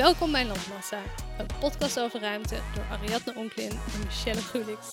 [0.00, 1.02] Welkom bij Landmassa,
[1.38, 4.92] een podcast over ruimte door Ariadne Onklin en Michelle Gulix.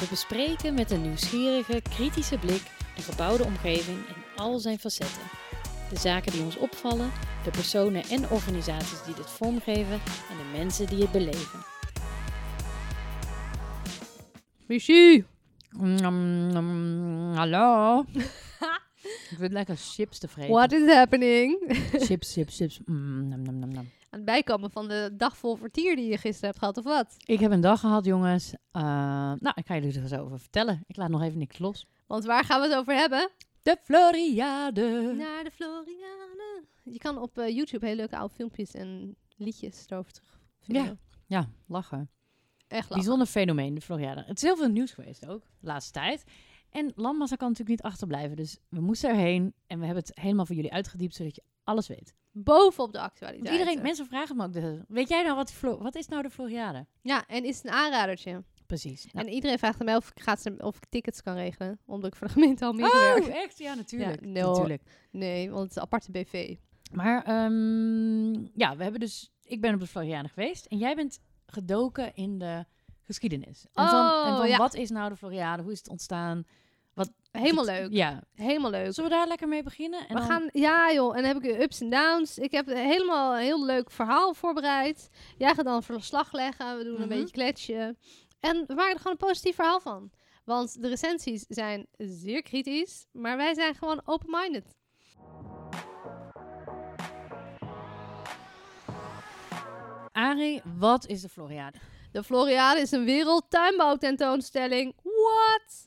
[0.00, 2.62] We bespreken met een nieuwsgierige, kritische blik
[2.96, 5.22] de gebouwde omgeving in al zijn facetten.
[5.90, 7.10] De zaken die ons opvallen,
[7.44, 11.64] de personen en organisaties die dit vormgeven en de mensen die het beleven.
[14.66, 15.24] Michi!
[17.34, 18.04] hallo.
[19.30, 20.54] Ik vind lekker chips te vreten.
[20.54, 21.76] What is happening?
[22.06, 22.80] Chips, chips, chips.
[22.84, 23.90] Mm, nam, nam, nam, nam.
[24.10, 27.14] Aan het bijkomen van de dag vol vertier die je gisteren hebt gehad, of wat?
[27.24, 28.52] Ik heb een dag gehad, jongens.
[28.52, 28.82] Uh,
[29.38, 30.84] nou, ik ga jullie er zo over vertellen.
[30.86, 31.86] Ik laat nog even niks los.
[32.06, 33.30] Want waar gaan we het over hebben?
[33.62, 35.14] De Floriade.
[35.16, 36.64] Naar de Floriade.
[36.82, 41.00] Je kan op eh, YouTube hele leuke oude filmpjes en liedjes erover terugvinden.
[41.26, 42.10] Ja, lachen.
[42.68, 42.96] Echt lachen.
[42.96, 44.22] Bijzonder fenomeen, de Floriade.
[44.26, 46.24] Het is heel veel nieuws geweest ook, de laatste tijd.
[46.70, 48.36] En Landmassa kan natuurlijk niet achterblijven.
[48.36, 49.54] Dus we moesten erheen.
[49.66, 52.14] En we hebben het helemaal voor jullie uitgediept, zodat je alles weet.
[52.32, 53.48] Bovenop de actualiteit.
[53.48, 56.22] Want iedereen, mensen vragen me ook, dus, weet jij nou wat, Flo- wat is nou
[56.22, 56.86] de Floriade?
[57.02, 58.44] Ja, en is het een aanradertje.
[58.66, 59.06] Precies.
[59.12, 61.78] Nou, En iedereen vraagt mij of ik, gaat ze, of ik tickets kan regelen.
[61.86, 63.26] Omdat ik voor de gemeente al meer oh, werk.
[63.26, 63.58] echt?
[63.58, 64.20] Ja, natuurlijk.
[64.24, 64.48] Ja, no.
[64.50, 64.82] natuurlijk.
[65.10, 66.56] Nee, want het is een aparte BV.
[66.92, 69.30] Maar ehm, ja, we hebben dus.
[69.42, 72.64] Ik ben op de Floriade geweest en jij bent gedoken in de
[73.02, 73.66] geschiedenis.
[73.72, 74.56] En van, en Oh, van ja.
[74.56, 75.62] wat is nou de Floriade?
[75.62, 76.44] Hoe is het ontstaan?
[76.96, 77.92] Wat, Helemaal leuk.
[77.92, 78.22] Ja.
[78.34, 78.94] Helemaal leuk.
[78.94, 80.00] Zullen we daar lekker mee beginnen?
[80.00, 82.38] En we dan- gaan, ja joh, en dan heb ik ups en downs.
[82.38, 85.08] Ik heb helemaal een heel leuk verhaal voorbereid.
[85.38, 87.08] Jij gaat dan verslag leggen, we doen een Mhm.
[87.08, 87.96] beetje kletsje.
[88.40, 90.10] En we maken er gewoon een positief verhaal van.
[90.44, 94.74] Want de recensies zijn zeer kritisch, maar wij zijn gewoon open-minded.
[100.12, 101.78] Arie, wat is de Floriade?
[102.12, 104.94] De Floriade is een wereldtuinbouwtentoonstelling.
[105.02, 105.86] What?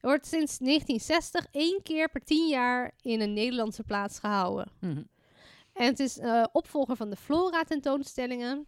[0.00, 4.72] Er wordt sinds 1960 één keer per tien jaar in een Nederlandse plaats gehouden.
[4.80, 5.02] Mhm.
[5.72, 8.66] En het is eh, opvolger van de Flora tentoonstellingen.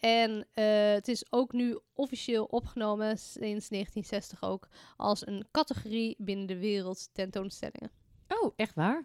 [0.00, 6.46] En eh, het is ook nu officieel opgenomen sinds 1960 ook als een categorie binnen
[6.46, 7.90] de wereldtentoonstellingen.
[8.28, 9.04] Oh, echt waar?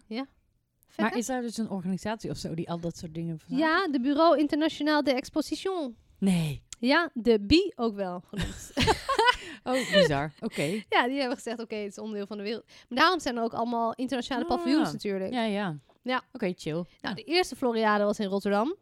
[0.86, 1.16] Vet, maar hè?
[1.16, 3.68] is daar dus een organisatie of zo die al dat soort dingen verzamelt?
[3.68, 5.96] Ja, de Bureau International de Exposition.
[6.18, 6.62] Nee.
[6.78, 8.72] Ja, de BI ook wel genoemd.
[9.64, 10.32] Oh, bizar.
[10.40, 10.62] Oké.
[10.88, 12.64] ja, die hebben gezegd, oké, het is onderdeel van de wereld.
[12.88, 14.56] Maar daarom zijn er ook allemaal internationale Ah.
[14.56, 15.32] paviljoens natuurlijk.
[15.32, 15.78] Ja, ja.
[16.02, 16.22] Ja.
[16.32, 16.84] Oké, chill.
[17.00, 18.76] Nou, de eerste Floriade was in Rotterdam.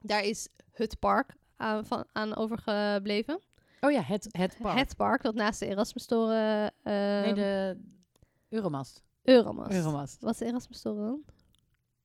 [0.00, 3.40] Daar is het park aan, van, aan overgebleven.
[3.80, 4.78] Oh ja, het, het park.
[4.78, 6.72] Het park, dat naast de Erasmustoren...
[6.82, 7.76] eh nee, de
[8.48, 9.02] Euromast.
[9.22, 9.72] Euromast.
[9.72, 10.20] Euromast.
[10.22, 11.22] Wat is de Erasmustoren dan?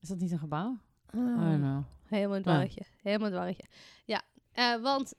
[0.01, 0.78] Is dat niet een gebouw?
[1.06, 1.84] Ah, I don't know.
[2.06, 2.81] helemaal een dwarretje.
[3.01, 3.63] Helemaal een dwarretje.
[4.06, 4.22] Ja,
[4.59, 5.13] eh, want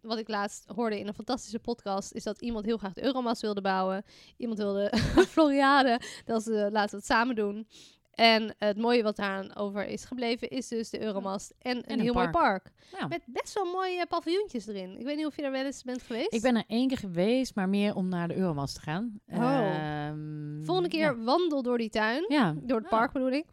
[0.00, 2.12] wat ik laatst hoorde in een fantastische podcast...
[2.12, 4.04] is dat iemand heel graag de Euromast wilde bouwen.
[4.36, 4.92] Iemand wilde
[5.34, 6.00] Floriade.
[6.24, 7.68] Dat ze laten we het samen doen.
[8.10, 10.48] En het mooie wat daar over is gebleven...
[10.48, 12.62] is dus de Euromast en een, een heel mooi park.
[12.62, 12.72] park.
[13.00, 13.06] Ja.
[13.06, 14.98] Met best wel mooie paviljoentjes erin.
[14.98, 16.32] Ik weet niet of je daar wel eens bent geweest.
[16.32, 19.20] Ik ben er één keer geweest, maar meer om naar de Euromast te gaan.
[19.26, 19.42] Oh.
[19.42, 22.24] Ehm, Volgende keer wandel door die tuin.
[22.28, 22.54] Ja.
[22.56, 23.46] Door het park bedoel ik.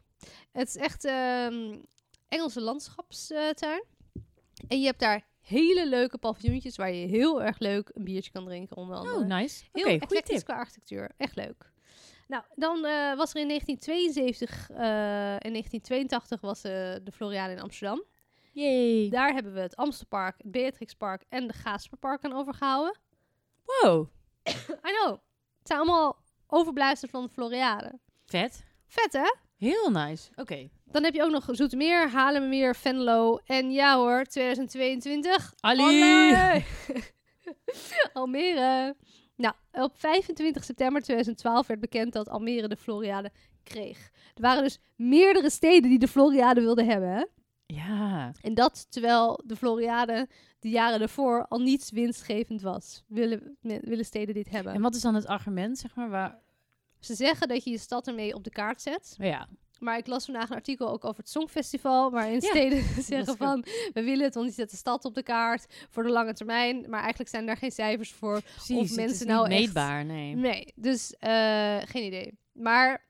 [0.52, 1.76] Het is echt ehm,
[2.28, 3.84] Engelse landschapstuin.
[4.68, 8.46] En je hebt daar hele leuke paviljoentjes waar je heel erg leuk een biertje kan
[8.46, 9.16] drinken onder andere.
[9.18, 9.64] Oh, nice.
[9.68, 10.46] Oké, Heel goede eclectisch tip.
[10.46, 11.12] qua architectuur.
[11.18, 11.72] Echt leuk.
[12.28, 14.78] Nou, dan eh, was er in 1972 eh
[15.34, 16.72] en 1982 was eh,
[17.04, 18.04] de Floriade in Amsterdam.
[18.52, 19.10] Yay.
[19.10, 22.98] Daar hebben we het Amstelpark, het Beatrixpark en de Gaasperpark aan overgehouden.
[23.66, 24.08] Wow.
[24.88, 25.12] I know.
[25.60, 28.00] Het zijn allemaal overblijfselen van de Floriade.
[28.26, 28.66] Vet.
[28.88, 29.34] Vet hè?
[29.58, 30.32] Heel nice.
[30.36, 30.70] Oké.
[30.96, 35.54] Dan heb je ook nog Zoetermeer, Haarlemmermeer, Venlo en ja hoor, 2022.
[35.60, 35.82] Ali.
[35.82, 36.66] Allee!
[38.14, 38.96] Almere.
[39.36, 43.32] Nou, op 25 september 2012 werd bekend dat Almere de Floriade
[43.64, 44.12] kreeg.
[44.34, 47.10] Er waren dus meerdere steden die de Floriade wilden hebben.
[47.10, 47.26] Hè?
[47.66, 48.32] Ja.
[48.42, 50.28] En dat terwijl de Floriade
[50.60, 53.04] de jaren daarvoor al niets winstgevend was.
[53.08, 54.74] Willen, willen steden dit hebben?
[54.74, 56.10] En wat is dan het argument, zeg maar?
[56.10, 56.40] Waar...
[57.00, 59.16] Ze zeggen dat je je stad ermee op de kaart zet.
[59.18, 59.48] Ja.
[59.80, 62.12] Maar ik las vandaag een artikel ook over het Songfestival.
[62.12, 63.66] Waarin Ja, steden zeggen van...
[63.94, 66.86] We willen het, want die zetten de stad op de kaart voor de lange termijn.
[66.90, 68.42] Maar eigenlijk zijn daar geen cijfers voor.
[68.42, 68.78] Precies.
[68.78, 70.36] Of het mensen is niet nou echt- meetbaar, nee.
[70.36, 72.40] Nee, dus eh, geen idee.
[72.54, 73.04] Maar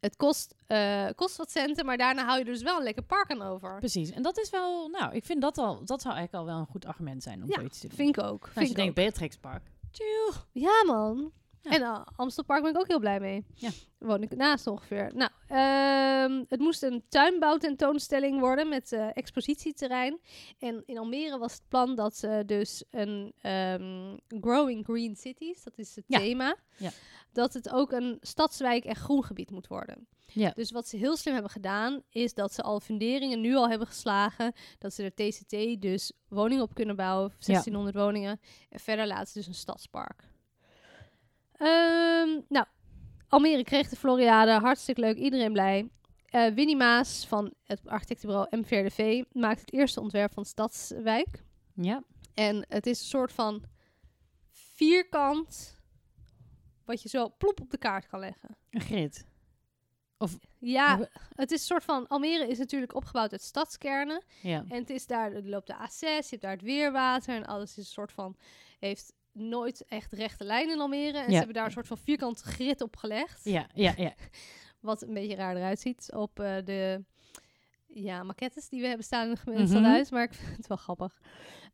[0.00, 1.86] het kost, eh, kost wat centen.
[1.86, 3.78] Maar daarna hou je er dus wel een lekker park aan over.
[3.78, 4.10] Precies.
[4.10, 6.70] En dat is wel, nou, ik vind dat al, dat zou eigenlijk al wel een
[6.70, 7.96] goed argument zijn om Ja, zoiets te doen.
[7.96, 8.28] Vind ik ook.
[8.30, 9.04] Nou, als Vind je ik denkt ook.
[9.04, 9.62] Beatrix Park.
[9.92, 10.32] Chill.
[10.52, 11.32] Ja man.
[11.62, 11.70] Ja.
[11.70, 13.44] En uh, Amstelpark ben ik ook heel blij mee.
[13.54, 13.70] Ja.
[13.98, 15.10] Daar woon ik naast ongeveer.
[15.14, 20.20] Nou, ehm, het moest een tuinbouwtentoonstelling worden met eh, expositieterrein.
[20.58, 25.78] En in Almere was het plan dat ze dus een ehm, Growing Green Cities, dat
[25.78, 26.18] is het Ja.
[26.18, 26.90] thema, Ja.
[27.32, 30.06] dat het ook een stadswijk en groengebied moet worden.
[30.32, 30.50] Ja.
[30.54, 33.86] Dus wat ze heel slim hebben gedaan, is dat ze al funderingen nu al hebben
[33.86, 34.52] geslagen.
[34.78, 38.40] Dat ze er TCT dus woningen op kunnen bouwen, 1600 woningen.
[38.68, 40.28] En verder laten ze dus een stadspark.
[41.60, 42.66] Ehm, nou,
[43.28, 45.88] Almere kreeg de Floriade, hartstikke leuk, iedereen blij.
[46.26, 51.44] Eh, Winnie Maas van het architectenbureau MVRDV maakt het eerste ontwerp van stadswijk.
[51.74, 52.02] Ja.
[52.34, 53.64] En het is een soort van
[54.50, 55.78] vierkant
[56.84, 58.56] wat je zo plop op de kaart kan leggen.
[58.70, 59.28] Een grid.
[60.58, 62.08] Ja, Hoe- het is een soort van...
[62.08, 64.24] Almere is natuurlijk opgebouwd uit stadskernen.
[64.42, 64.64] Ja.
[64.68, 67.70] En het is daar, er loopt de A6, je hebt daar het weerwater en alles
[67.70, 68.36] is een soort van...
[68.78, 71.18] Heeft nooit echt rechte lijnen in Almere.
[71.18, 71.28] En Ja.
[71.30, 73.44] ze hebben daar een soort van vierkant grid op gelegd.
[73.44, 74.14] Ja, ja, ja.
[74.80, 77.04] Wat een beetje raar eruit ziet op eh, de
[77.86, 79.54] ja, maquettes die we hebben staan in het Mhm.
[79.56, 80.10] gemeentehuis.
[80.10, 81.20] Maar ik vind het wel grappig.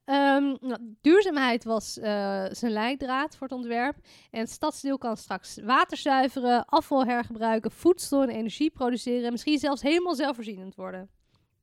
[0.04, 3.96] Ehm, nou, duurzaamheid was eh, zijn leidraad voor het ontwerp.
[4.30, 9.24] En het stadsdeel kan straks water zuiveren, afval hergebruiken, voedsel en energie produceren.
[9.24, 11.10] En misschien zelfs helemaal zelfvoorzienend worden.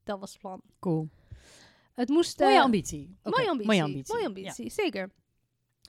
[0.03, 0.61] Dat was het plan.
[0.79, 1.09] Cool.
[1.93, 2.41] Het moest...
[2.41, 3.17] eh, Mooie ambitie.
[3.23, 3.67] Oké, Mooie ambitie.
[3.71, 4.13] Mooie ambitie.
[4.13, 5.09] Mooie ambitie, zeker.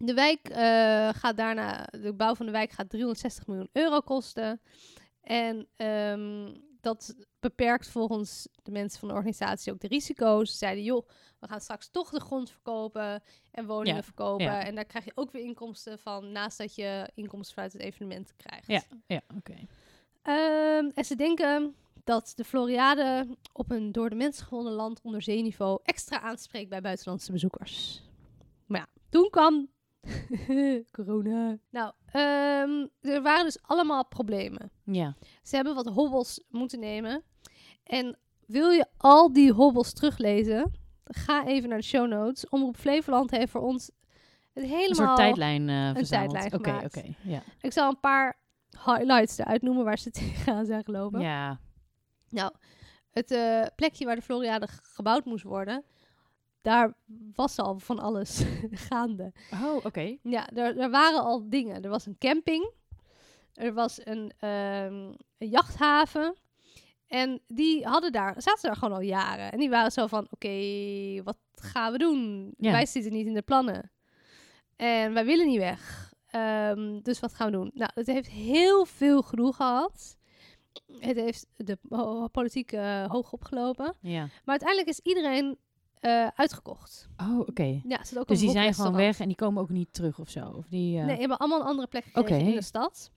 [0.00, 4.60] De wijk eh, gaat daarna, de bouw van de wijk gaat 360 miljoen euro kosten.
[5.20, 10.50] En ehm, dat beperkt volgens de mensen van de organisatie ook de risico's.
[10.50, 11.08] Ze zeiden, joh,
[11.40, 14.44] we gaan straks toch de grond verkopen en woningen Ja, verkopen.
[14.44, 14.64] ja.
[14.64, 18.36] En daar krijg je ook weer inkomsten van, naast dat je inkomsten vanuit het evenement
[18.36, 18.66] krijgt.
[18.66, 19.54] Ja, ja, oké.
[20.22, 21.74] Ehm, en ze denken
[22.04, 26.80] dat de Floriade op een door de mensen gewonnen land onder zeeniveau extra aanspreekt bij
[26.80, 28.02] buitenlandse bezoekers.
[28.66, 29.68] Maar ja, toen kwam
[30.96, 31.58] corona.
[31.70, 34.70] Nou, ehm, er waren dus allemaal problemen.
[34.84, 35.14] Ja.
[35.42, 37.22] Ze hebben wat hobbels moeten nemen.
[37.84, 40.72] En wil je al die hobbels teruglezen?
[41.04, 42.48] Ga even naar de show notes.
[42.48, 43.90] Omroep Flevoland heeft voor ons
[44.52, 44.88] het helemaal...
[44.88, 46.32] Een soort tijdlijn verzameld.
[46.32, 47.14] tijdlijn Oké, oké.
[47.22, 47.42] Ja.
[47.60, 48.38] Ik zal een paar
[48.84, 51.20] highlights eruit noemen waar ze tegenaan zijn gelopen.
[51.20, 51.60] Ja.
[52.28, 52.52] Nou,
[53.10, 55.84] het eh, plekje waar de Floriade gebouwd moest worden,
[56.64, 56.94] daar
[57.34, 58.42] was al van alles
[58.88, 59.32] gaande.
[59.52, 60.16] Oh, oké.
[60.22, 61.82] Ja, er, er waren al dingen.
[61.82, 62.70] Er was een camping,
[63.54, 66.34] er was een, ehm, een jachthaven.
[67.06, 69.52] En die hadden daar, zaten daar gewoon al jaren.
[69.52, 72.54] En die waren zo van, oké, wat gaan we doen?
[72.58, 73.92] Wij zitten niet in de plannen.
[74.76, 76.12] En wij willen niet weg.
[76.26, 77.70] Ehm, dus wat gaan we doen?
[77.74, 80.16] Nou, het heeft heel veel gedoe gehad.
[80.98, 81.78] Het heeft de
[82.32, 83.94] politiek eh, hoog opgelopen.
[84.00, 84.20] Ja.
[84.20, 85.58] Maar uiteindelijk is iedereen
[86.04, 87.08] eh, uitgekocht.
[87.16, 87.80] Oh, oké.
[87.84, 90.28] Ja, zit ook Dus die zijn gewoon weg en die komen ook niet terug of
[90.30, 90.46] zo?
[90.56, 93.10] Of die, eh, Nee, hebben allemaal een andere plek gekregen in de stad.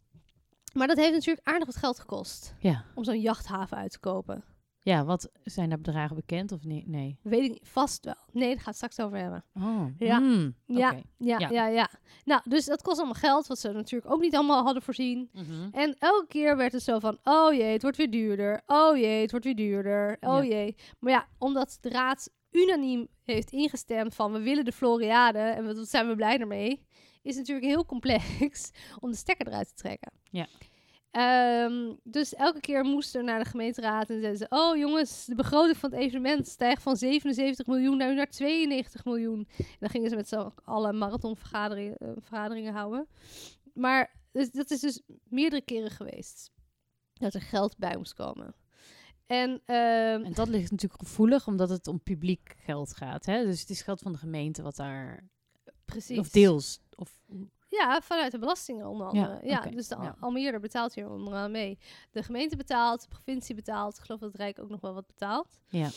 [0.73, 2.53] Maar dat heeft natuurlijk aardig wat geld gekost.
[2.59, 2.83] Ja.
[2.95, 4.43] Om zo'n jachthaven uit te kopen.
[4.79, 6.87] ja, wat zijn daar bedragen bekend of niet?
[6.87, 7.19] Nee.
[7.23, 8.15] Weet ik niet, vast wel.
[8.31, 9.43] Nee, daar gaat het straks over hebben.
[9.53, 9.85] Oh.
[9.97, 10.17] Ja.
[10.17, 11.49] hmm, Ja, ja, Ja.
[11.49, 11.89] ja, ja,
[12.25, 15.29] Nou, dus dat kost allemaal geld, wat ze natuurlijk ook niet allemaal hadden voorzien.
[15.33, 15.67] Mhm.
[15.71, 18.61] En elke keer werd het zo van, oh jee, het wordt weer duurder.
[18.67, 20.17] Oh jee, het wordt weer duurder.
[20.19, 20.55] Oh Ja.
[20.55, 20.75] jee.
[20.99, 25.77] Maar ja, omdat de raad unaniem heeft ingestemd van, we willen de Floriade en wat
[25.77, 26.85] wat zijn we blij ermee,
[27.21, 30.11] is natuurlijk heel complex om de stekker eruit te trekken.
[30.31, 30.47] Ja.
[31.11, 35.35] Ehm, dus elke keer moest er naar de gemeenteraad en zeiden ze, oh jongens, de
[35.35, 39.47] begroting van het evenement stijgt van 77 miljoen naar, naar 92 miljoen.
[39.57, 43.07] En dan gingen ze met z'n allen marathonvergaderingen eh, vergaderingen houden.
[43.73, 46.51] Maar dus, dat is dus meerdere keren geweest.
[47.13, 48.55] Dat er geld bij moest komen.
[49.27, 53.25] En, ehm, En dat ligt natuurlijk gevoelig, omdat het om publiek geld gaat.
[53.25, 53.45] Hè?
[53.45, 55.27] Dus het is geld van de gemeente wat daar...
[55.85, 56.17] precies.
[56.19, 56.79] Of deels.
[56.95, 57.19] Of,
[57.69, 59.39] Ja, vanuit de belastingen onder andere.
[59.43, 60.15] Ja, dus de ja.
[60.19, 61.77] Almere betaalt hier onderaan mee.
[62.11, 63.97] De gemeente betaalt, de provincie betaalt.
[63.97, 65.59] Ik geloof dat het Rijk ook nog wel wat betaalt.
[65.67, 65.89] ja.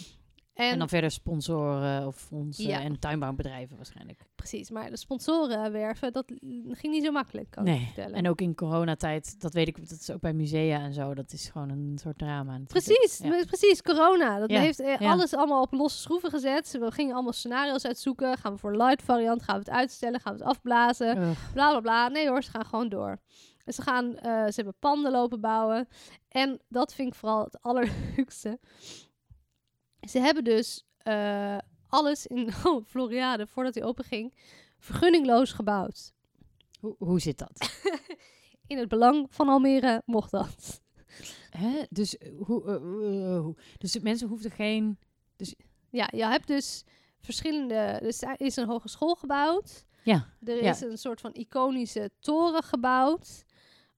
[0.55, 2.81] En, En, dan verder sponsoren of fondsen Ja.
[2.81, 4.21] en tuinbouwbedrijven waarschijnlijk.
[4.35, 6.25] precies, maar de sponsoren werven, dat
[6.71, 8.15] ging niet zo makkelijk, kan ik Nee, vertellen.
[8.17, 11.33] en ook in coronatijd, dat weet ik, dat is ook bij musea en zo, dat
[11.33, 12.61] is gewoon een soort drama.
[12.67, 13.45] Precies, Ja.
[13.47, 14.39] precies, corona.
[14.39, 16.77] Dat Ja, heeft eh, alles allemaal op losse schroeven gezet.
[16.81, 18.37] We gingen allemaal scenario's uitzoeken.
[18.39, 19.43] Gaan we voor een light variant?
[19.43, 20.21] Gaan we het uitstellen?
[20.21, 21.17] Gaan we het afblazen?
[21.19, 21.53] Ugh.
[21.53, 22.09] Bla bla bla.
[22.09, 23.19] Nee hoor, ze gaan gewoon door.
[23.65, 25.89] En ze, gaan, eh, ze hebben panden lopen bouwen.
[26.29, 28.59] En dat vind ik vooral het allerleukste.
[30.09, 34.35] Ze hebben dus eh, alles in oh, Floriade, voordat hij open ging,
[34.79, 36.13] vergunningloos gebouwd.
[36.81, 37.81] Hoe, hoe zit dat?
[38.67, 40.81] In het belang van Almere mocht dat.
[41.51, 41.83] Hè?
[41.91, 44.99] Dus, eh, hoe, eh, hoe- dus mensen hoefden geen...
[45.91, 46.85] Ja, je hebt dus
[47.21, 47.99] verschillende...
[48.03, 49.85] Dus er is een hogeschool gebouwd.
[50.03, 50.71] Ja, Er Ja.
[50.71, 53.45] is een soort van iconische toren gebouwd.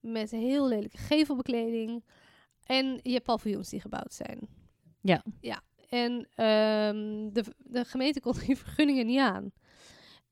[0.01, 2.05] Met heel lelijke gevelbekleding.
[2.67, 4.49] En je hebt paviljoens die gebouwd zijn.
[5.01, 5.25] Ja.
[5.41, 5.63] Ja.
[5.93, 9.53] En ehm, de, de gemeente kon die vergunningen niet aan.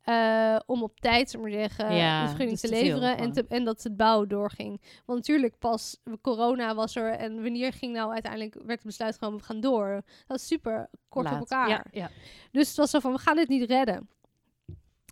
[0.00, 3.64] Eh, om op tijd, maar zeggen, Ja, de vergunning te veel leveren en, te, en
[3.64, 4.81] dat het bouwen doorging.
[5.07, 9.38] Want natuurlijk pas corona was er en wanneer ging nou uiteindelijk werd het besluit genomen
[9.38, 10.02] we gaan door.
[10.26, 11.69] Dat is super kort op elkaar.
[11.69, 12.11] Ja, ja.
[12.52, 14.09] Dus het was zo van, we gaan dit niet redden.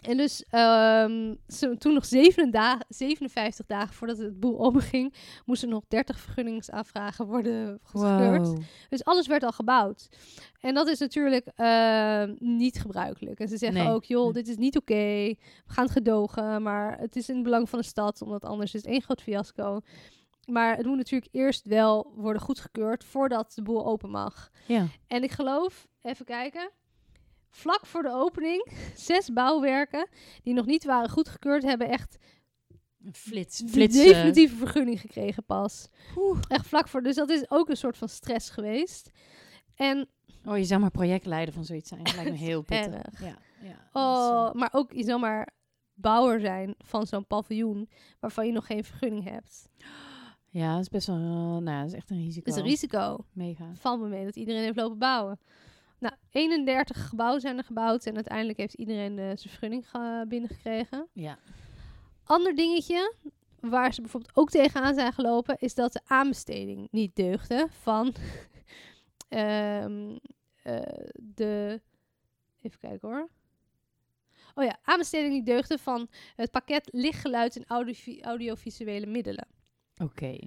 [0.02, 1.34] En dus ehm,
[1.78, 5.14] toen nog 7 da 57 dagen voordat het boel openging,
[5.44, 7.80] moesten nog 30 vergunningsaanvragen worden.
[7.92, 8.58] Wow.
[8.88, 10.08] Dus alles werd al gebouwd.
[10.60, 13.40] En dat is natuurlijk ehm, niet gebruikelijk.
[13.40, 13.92] En ze zeggen Nee.
[13.92, 14.94] ook, joh, dit is niet oké.
[14.94, 15.36] We
[15.66, 18.82] gaan het gedogen, maar het is in het belang van de stad, omdat anders is
[18.82, 19.80] het één groot fiasco.
[20.46, 24.50] Maar het moet natuurlijk eerst wel worden goedgekeurd voordat de boel open mag.
[24.66, 24.86] Ja.
[25.06, 26.70] En ik geloof, even kijken,
[27.50, 30.08] vlak voor de opening, zes bouwwerken
[30.42, 32.16] die nog niet waren goedgekeurd, hebben echt
[33.04, 33.58] Een flits.
[33.58, 35.88] de flits eh, definitieve vergunning gekregen pas.
[36.16, 36.38] Oeh.
[36.48, 37.02] Echt vlak voor.
[37.02, 39.10] Dus dat is ook een soort van stress geweest.
[39.74, 40.08] En
[40.44, 42.02] Oh, je zou maar projectleider van zoiets zijn.
[42.02, 43.20] Dat lijkt me heel pittig.
[43.20, 43.88] Ja, ja.
[43.92, 45.48] oh, is, maar ook je zou maar
[45.94, 47.88] bouwer zijn van zo'n paviljoen
[48.20, 49.68] waarvan je nog geen vergunning hebt.
[49.78, 49.86] eh,
[50.50, 51.16] ja, dat is best wel...
[51.16, 52.44] eh, nou, ja, dat is echt een risico.
[52.44, 53.24] Dat is een risico.
[53.32, 53.70] Mega.
[53.74, 55.38] Valt me mee dat iedereen heeft lopen bouwen.
[55.98, 61.08] Nou, 31 gebouwen zijn er gebouwd en uiteindelijk heeft iedereen eh, zijn vergunning ge- binnengekregen.
[61.12, 61.38] Ja.
[62.24, 63.14] Ander dingetje
[63.60, 68.14] waar ze bijvoorbeeld ook tegenaan zijn gelopen, is dat de aanbesteding niet deugde van
[69.28, 70.16] ehm,
[70.62, 70.80] eh,
[71.14, 71.80] de.
[72.62, 73.28] Even kijken hoor.
[74.54, 79.46] Oh ja, aanbesteding niet deugde van het pakket lichtgeluid en audiovi- audiovisuele middelen.
[80.02, 80.38] Oké.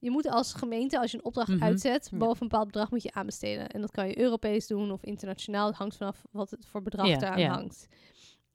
[0.00, 2.18] Je moet als gemeente, als je een opdracht Mhm, uitzet, ja.
[2.18, 3.68] boven een bepaald bedrag moet je aanbesteden.
[3.68, 5.66] En dat kan je Europees doen of internationaal.
[5.66, 7.52] Het hangt vanaf wat het voor bedrag Ja, eraan ja.
[7.52, 7.88] hangt.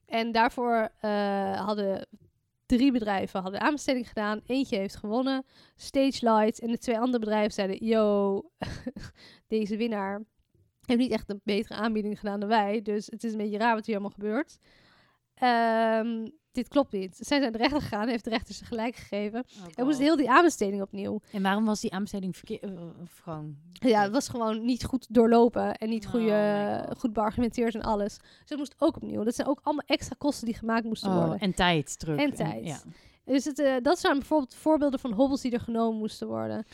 [0.06, 2.06] En daarvoor eh, hadden
[2.66, 4.40] drie bedrijven hadden aanbesteding gedaan.
[4.46, 5.44] Eentje heeft gewonnen,
[5.76, 6.60] Stage Light.
[6.60, 8.42] En de twee andere bedrijven zeiden, yo,
[9.46, 10.24] deze winnaar
[10.80, 12.82] heeft niet echt een betere aanbieding gedaan dan wij.
[12.82, 14.56] Dus het is een beetje raar wat hier allemaal gebeurt.
[15.34, 17.16] Ehm, dit klopt niet.
[17.20, 19.44] Zij zijn de rechter gegaan, heeft de rechter ze gelijk gegeven.
[19.74, 21.20] En moest heel die aanbesteding opnieuw.
[21.32, 22.62] En waarom was die aanbesteding verkeerd?
[22.64, 22.70] eh,
[23.02, 23.56] of gewoon...
[23.72, 28.16] Ja, het was gewoon niet goed doorlopen en niet Oh goede, goed beargumenteerd en alles.
[28.18, 29.22] Dus het moest ook opnieuw.
[29.24, 31.38] Dat zijn ook allemaal extra kosten die gemaakt moesten Oh, worden.
[31.38, 32.18] en tijd terug.
[32.18, 32.64] En tijd.
[32.64, 32.78] ja.
[33.24, 36.64] Dus het, eh, dat zijn bijvoorbeeld voorbeelden van hobbels die er genomen moesten worden.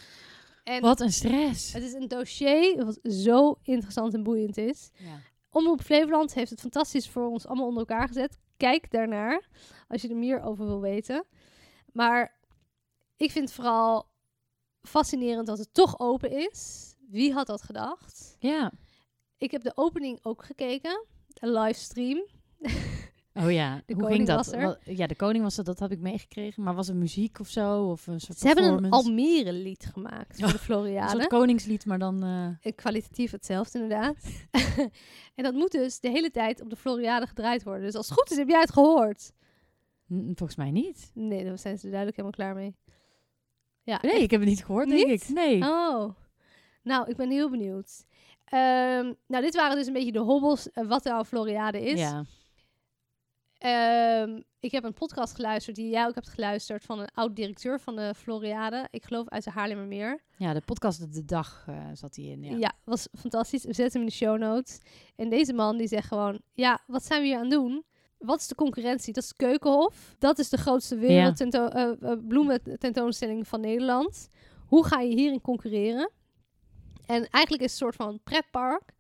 [0.64, 1.72] En Wat een stress.
[1.72, 4.90] het is een dossier wat zo interessant en boeiend is.
[4.94, 5.20] Ja.
[5.52, 8.38] Omroep Flevoland heeft het fantastisch voor ons allemaal onder elkaar gezet.
[8.56, 9.48] Kijk daarnaar
[9.88, 11.24] als je er meer over wil weten.
[11.92, 12.38] Maar
[13.16, 14.10] ik vind het vooral
[14.82, 16.94] fascinerend dat het toch open is.
[17.08, 18.36] Wie had dat gedacht?
[18.38, 18.72] ja.
[19.36, 21.06] Ik heb de opening ook gekeken.
[21.34, 22.26] Een livestream.
[23.34, 24.36] Oh ja, De hoe koning ging dat?
[24.46, 24.78] was er.
[24.96, 26.62] Ja, de koning was er, dat heb ik meegekregen.
[26.62, 27.84] Maar was er muziek of zo?
[27.90, 29.08] Of een soort Ze hebben een performance?
[29.08, 31.10] Almere lied gemaakt voor de Een Floriade.
[31.10, 32.22] soort koningslied, maar dan...
[32.62, 34.16] Eh, Kwalitatief hetzelfde inderdaad.
[35.34, 37.82] en dat moet dus de hele tijd op de Floriade gedraaid worden.
[37.82, 39.32] Dus als het goed is heb jij het gehoord.
[40.14, 41.10] n- volgens mij niet.
[41.14, 42.74] Nee, daar zijn ze er duidelijk helemaal klaar mee.
[43.82, 45.22] Ja, Nee, ik heb het niet gehoord, denk Niet?
[45.22, 45.28] ik.
[45.34, 45.62] Nee.
[45.62, 46.14] Oh,
[46.82, 48.04] nou, ik ben heel benieuwd.
[48.44, 51.98] Ehm, nou, dit waren dus een beetje de hobbels, eh, wat een Floriade is.
[52.00, 52.24] Ja.
[53.62, 57.96] Ehm, ik heb een podcast geluisterd die jij ook hebt geluisterd van een oud-directeur van
[57.96, 58.88] de Floriade.
[58.90, 60.22] Ik geloof uit de Haarlemmermeer.
[60.36, 62.42] ja, de podcast De Dag eh, zat hij in.
[62.42, 62.56] Ja.
[62.56, 62.72] Ja.
[62.84, 63.64] was fantastisch.
[63.64, 64.78] We zetten hem in de show notes.
[65.16, 67.84] En deze man die zegt gewoon, ja, wat zijn we hier aan het doen?
[68.18, 69.12] Wat is de concurrentie?
[69.12, 70.14] Dat is Keukenhof.
[70.18, 72.02] Dat is de grootste wereld tento- eh,
[73.10, 74.28] eh, van Nederland.
[74.66, 76.10] Hoe ga je hierin concurreren?
[77.06, 78.92] En eigenlijk is het een soort van pretpark.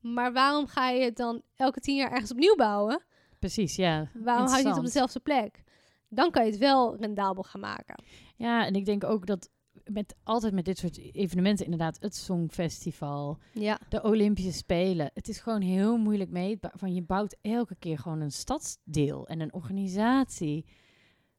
[0.00, 3.02] Maar waarom ga je het dan elke tien jaar ergens opnieuw bouwen?
[3.38, 4.10] Precies, ja.
[4.14, 5.62] Waarom hou je het op dezelfde plek?
[6.08, 8.02] Dan kan je het wel rendabel gaan maken.
[8.36, 9.50] Ja, en ik denk ook dat
[9.84, 15.10] met, altijd met dit soort evenementen, inderdaad, het Songfestival, Ja, de Olympische Spelen.
[15.14, 16.72] Het is gewoon heel moeilijk meetbaar.
[16.74, 20.66] Van je bouwt elke keer gewoon een stadsdeel en een organisatie.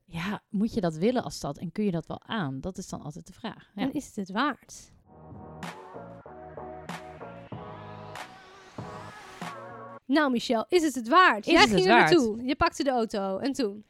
[0.06, 2.62] Ja, moet je dat willen als stad en kun je dat wel aan?
[2.62, 3.72] Dat is dan altijd de vraag.
[3.76, 3.82] Ja.
[3.82, 4.92] en is het het waard?
[10.10, 11.48] Nou, Michel, is het het waard?
[11.48, 12.12] Is Jij het ging het er waard?
[12.12, 12.44] naartoe.
[12.44, 13.38] Je pakte de auto.
[13.38, 13.86] En toen?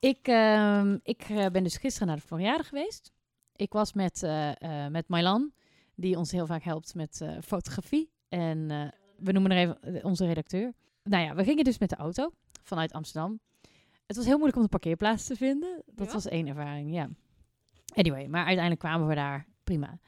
[0.00, 3.12] Ik, ehm, ik eh, ben dus gisteren naar de Floriade geweest.
[3.56, 5.52] Ik was met, eh met Mylan,
[5.94, 8.10] die ons heel vaak helpt met fotografie.
[8.28, 8.66] En
[9.18, 10.72] we noemen er even onze redacteur.
[11.02, 12.30] Nou ja, we gingen dus met de auto
[12.62, 13.40] vanuit Amsterdam.
[14.06, 15.82] Het was heel moeilijk om de parkeerplaats te vinden.
[15.86, 16.12] Dat Ja?
[16.12, 17.08] was één ervaring, ja.
[17.94, 19.46] Anyway, maar uiteindelijk kwamen we daar.
[19.64, 19.98] Prima.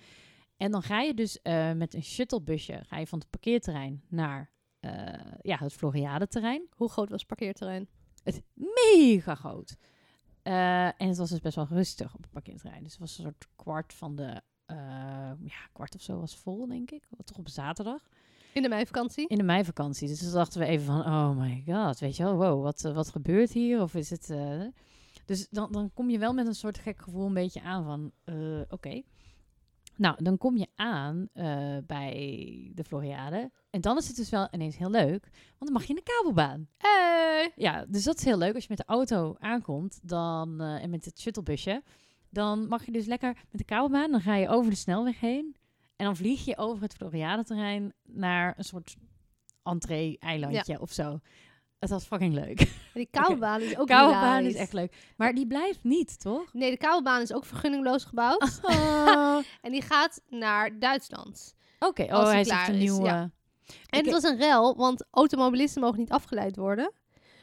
[0.57, 1.39] En dan ga je dus
[1.77, 6.67] met een shuttlebusje ga je van het parkeerterrein naar eh, ja, het Floriade-terrein.
[6.77, 7.89] Hoe groot was het parkeerterrein?
[8.23, 9.77] Het mega groot.
[10.43, 12.83] Eh, en het was dus best wel rustig op het parkeerterrein.
[12.83, 14.43] Dus het was een soort kwart van de...
[14.67, 14.77] eh,
[15.45, 17.09] ja, kwart of zo was vol, denk ik.
[17.25, 18.09] Toch op zaterdag.
[18.53, 19.29] In de meivakantie.
[19.29, 20.09] In de meivakantie.
[20.09, 23.09] Dus toen dachten we even van, oh my god, weet je wel, wow, wat, wat
[23.09, 23.81] gebeurt hier?
[23.81, 24.35] Of is het...
[25.25, 28.13] Dus dan, dan kom je wel met een soort gek gevoel een beetje aan van,
[28.69, 29.03] oké.
[30.00, 33.50] Nou, dan kom je aan eh, bij de Floriade.
[33.71, 36.12] En dan is het dus wel ineens heel leuk, want dan mag je in de
[36.12, 36.69] kabelbaan.
[36.76, 37.52] Hey.
[37.57, 38.54] Ja, dus dat is heel leuk.
[38.54, 41.83] Als je met de auto aankomt dan, eh, en met het shuttlebusje,
[42.30, 44.11] dan mag je dus lekker met de kabelbaan.
[44.11, 45.57] Dan ga je over de snelweg heen.
[45.97, 48.97] En dan vlieg je over het Floriade-terrein naar een soort
[49.62, 51.19] entree-eilandje of zo.
[51.81, 52.73] Het was fucking leuk.
[52.95, 54.55] Die kabelbaan is ook kabelbaan hilarisch.
[54.55, 54.95] is echt leuk.
[55.17, 56.53] Maar die blijft niet, toch?
[56.53, 58.61] Nee, de kabelbaan is ook vergunningloos gebouwd.
[58.63, 59.39] Oh.
[59.63, 61.55] En die gaat naar Duitsland.
[61.79, 63.05] Oké, oh, hij zegt een nieuwe...
[63.05, 63.31] ja.
[63.87, 66.93] En het was een rel, want automobilisten mogen niet afgeleid worden.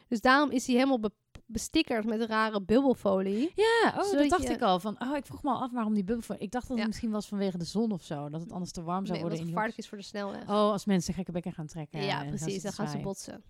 [0.07, 1.11] Dus daarom is hij helemaal be-
[1.45, 3.51] bestickerd met een rare bubbelfolie.
[3.55, 4.79] Ja, oh, dat dacht je- ik al.
[4.79, 6.35] Van, oh, ik vroeg me al af waarom die bubbel...
[6.39, 6.85] Ik dacht dat het Ja.
[6.87, 8.29] misschien was vanwege de zon of zo.
[8.29, 9.37] Dat het anders te warm zou Nee, worden.
[9.39, 10.41] in die gevaarlijk is voor de snelweg.
[10.43, 12.03] Oh, als mensen gekke bekken gaan trekken.
[12.03, 12.61] ja, precies.
[12.63, 13.43] Dan gaan ze botsen.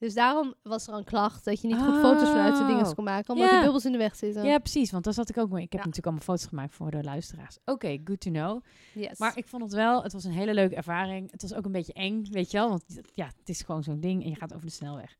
[0.00, 2.92] Dus daarom was er een klacht dat je niet goed foto's vanuit de dingen Oh.
[2.92, 3.30] kon maken.
[3.34, 3.54] Omdat Ja.
[3.54, 4.44] die bubbels in de weg zitten.
[4.44, 4.90] Ja, precies.
[4.90, 5.62] Want daar zat ik ook mee.
[5.64, 5.86] Ik heb Ja.
[5.86, 7.58] natuurlijk allemaal foto's gemaakt voor de luisteraars.
[7.64, 8.64] Oké, good to know.
[8.94, 9.18] Yes.
[9.18, 11.30] Maar ik vond het wel, het was een hele leuke ervaring.
[11.30, 12.68] Het was ook een beetje eng, weet je wel.
[12.68, 15.16] Want ja, het is gewoon zo'n ding en je gaat over de snelweg.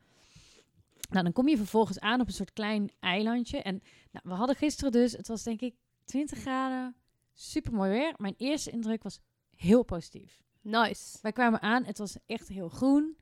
[1.10, 3.62] Nou, dan kom je vervolgens aan op een soort klein eilandje.
[3.62, 3.82] En
[4.12, 6.94] nou, we hadden gisteren dus, het was denk ik 20 graden,
[7.34, 8.14] super mooi weer.
[8.16, 9.20] Mijn eerste indruk was
[9.56, 10.42] heel positief.
[10.62, 11.18] Nice.
[11.22, 13.16] Wij kwamen aan, het was echt heel groen.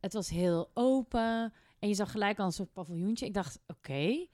[0.00, 1.52] Het was heel open.
[1.78, 3.26] En je zag gelijk al een soort paviljoentje.
[3.26, 4.26] Ik dacht, oké.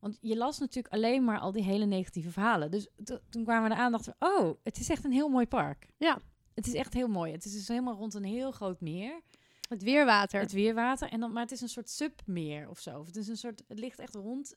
[0.00, 2.70] Want je las natuurlijk alleen maar al die hele negatieve verhalen.
[2.70, 5.46] Dus to- toen kwamen we eraan dachten we, oh, het is echt een heel mooi
[5.46, 5.88] park.
[5.96, 6.18] Ja.
[6.54, 7.32] Het is echt heel mooi.
[7.32, 9.20] Het is dus helemaal rond een heel groot meer.
[9.68, 10.40] Het weerwater.
[10.40, 11.08] Het weerwater.
[11.08, 12.98] En dan, maar het is een soort submeer of zo.
[12.98, 14.54] Of Het, is een soort, het ligt echt rond,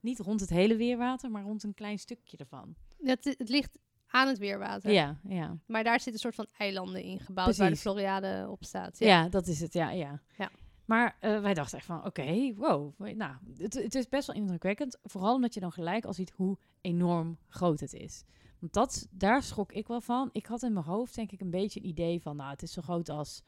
[0.00, 2.74] niet rond het hele weerwater, maar rond een klein stukje ervan.
[3.02, 3.78] het, het ligt
[4.10, 4.92] aan het weerwater.
[4.92, 5.58] Ja, ja.
[5.66, 7.76] Maar daar zitten een soort van eilanden in gebouwd waar de.
[7.76, 8.98] Floriade op staat.
[8.98, 9.72] Ja, dat is het.
[9.72, 10.20] Ja, ja.
[10.38, 10.50] Ja.
[10.84, 12.98] Maar eh, wij dachten echt van, oké, wow.
[12.98, 14.98] Nou, het, het is best wel indrukwekkend.
[15.02, 18.24] Vooral omdat je dan gelijk al ziet hoe enorm groot het is.
[18.58, 20.28] Want dat, daar schrok ik wel van.
[20.32, 22.72] Ik had in mijn hoofd denk ik een beetje een idee van, nou, het is
[22.72, 23.42] zo groot als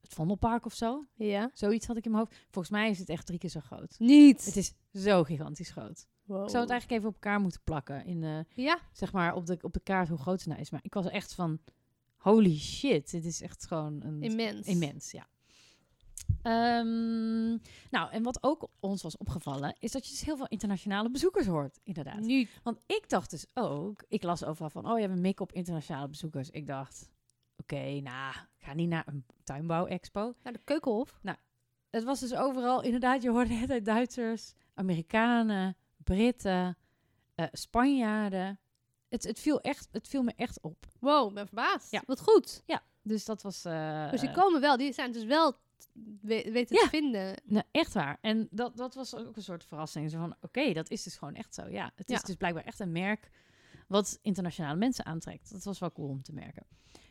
[0.00, 1.06] het Vondelpark of zo.
[1.14, 1.50] Ja.
[1.54, 2.40] Zoiets had ik in mijn hoofd.
[2.50, 3.98] Volgens mij is het echt drie keer zo groot.
[3.98, 4.44] Niet.
[4.44, 6.06] Het is zo gigantisch groot.
[6.30, 6.42] Wow.
[6.42, 8.04] Ik zou het eigenlijk even op elkaar moeten plakken.
[8.04, 8.78] In, eh, Ja.
[8.92, 10.70] zeg maar op de, op de kaart hoe groot het nou is.
[10.70, 11.58] Maar ik was echt van,
[12.16, 13.10] holy shit.
[13.10, 14.22] Dit is echt gewoon een...
[14.22, 14.66] Immens.
[14.66, 15.26] Immens, ja.
[16.42, 17.48] Ehm,
[17.90, 21.46] nou, en wat ook ons was opgevallen, is dat je dus heel veel internationale bezoekers
[21.46, 22.20] hoort, inderdaad.
[22.20, 22.60] Niet.
[22.62, 25.52] Want ik dacht dus ook, ik las overal van, oh, je hebt een mik op
[25.52, 26.50] internationale bezoekers.
[26.50, 27.08] Ik dacht,
[27.56, 30.34] oké, nou, ik ga niet naar een tuinbouw-expo.
[30.42, 31.20] Naar de keukenhof.
[31.90, 36.76] Het was dus overal, inderdaad, je hoorde de hele tijd Duitsers, Amerikanen, Britten,
[37.34, 38.58] eh, Spanjaarden.
[39.08, 40.86] Het, het, viel echt, het viel me echt op.
[41.00, 41.90] Wow, ben verbaasd.
[41.90, 42.02] Ja.
[42.06, 42.62] Wat goed.
[43.02, 43.64] Dus dat was...
[43.64, 44.76] eh, Dus die komen wel.
[44.76, 45.54] Die zijn dus wel
[46.20, 46.82] we- weten Ja.
[46.82, 47.34] te vinden.
[47.44, 48.18] Nou, echt waar.
[48.20, 50.10] En dat, dat was ook een soort verrassing.
[50.10, 51.68] Zo van, oké, dat is dus gewoon echt zo.
[51.68, 52.22] Ja, het is Ja.
[52.26, 53.30] dus blijkbaar echt een merk
[53.88, 55.50] wat internationale mensen aantrekt.
[55.52, 56.66] Dat was wel cool om te merken.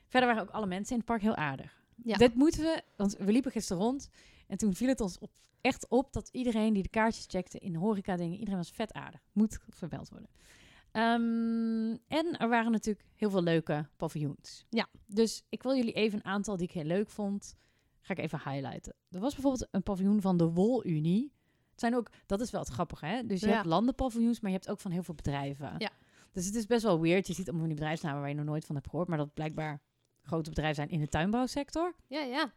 [0.08, 1.82] Verder waren ook alle mensen in het park heel aardig.
[2.04, 2.18] Ja.
[2.18, 4.10] Dit moeten we, want we liepen gisteren rond
[4.50, 5.32] en toen viel het ons op,
[5.62, 9.22] echt op dat iedereen die de kaartjes checkte in horeca dingen, iedereen was vet aardig.
[9.32, 10.30] Moet vermeld worden.
[10.92, 14.66] Ehm, en er waren natuurlijk heel veel leuke paviljoens.
[14.70, 14.88] Ja.
[15.06, 17.56] Dus ik wil jullie even een aantal die ik heel leuk vond,
[18.02, 18.94] ga ik even highlighten.
[19.10, 21.34] Er was bijvoorbeeld een paviljoen van de Wolunie.
[21.72, 23.26] Het zijn ook, dat is wel het grappige, hè?
[23.26, 23.54] Dus je Ja.
[23.54, 25.76] hebt landenpaviljoens, maar je hebt ook van heel veel bedrijven.
[25.78, 25.90] Ja.
[26.32, 27.28] Dus het is best wel weird.
[27.28, 29.34] Je ziet allemaal van die bedrijfsnamen waar je nog nooit van hebt gehoord, maar dat
[29.34, 29.82] blijkbaar
[30.22, 31.96] grote bedrijven zijn in de tuinbouwsector.
[32.08, 32.54] Ja, ja.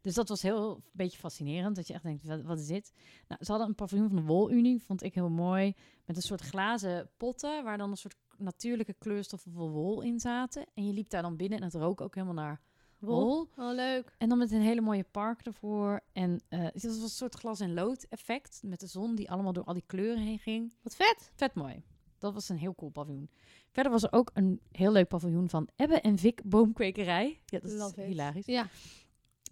[0.00, 1.76] Dus dat was heel een beetje fascinerend.
[1.76, 2.92] Dat je echt denkt, wat, wat is dit?
[3.28, 5.74] Nou, ze hadden een paviljoen van de Wolunie, vond ik heel mooi.
[6.04, 10.66] Met een soort glazen potten, waar dan een soort natuurlijke kleurstoffen van wol in zaten.
[10.74, 12.60] En je liep daar dan binnen en het rook ook helemaal naar
[12.98, 13.48] Wol.
[13.56, 14.14] Oh, leuk.
[14.18, 16.00] En dan met een hele mooie park ervoor.
[16.12, 18.60] En eh, het was een soort glas- en lood effect.
[18.64, 20.74] Met de zon die allemaal door al die kleuren heen ging.
[20.82, 21.30] Wat vet.
[21.34, 21.82] Vet mooi.
[22.18, 23.30] Dat was een heel cool paviljoen.
[23.70, 27.40] Verder was er ook een heel leuk paviljoen van Ebbe en Vic Boomkwekerij.
[27.44, 28.08] Ja, dat Love is it.
[28.10, 28.46] hilarisch.
[28.46, 28.68] Ja.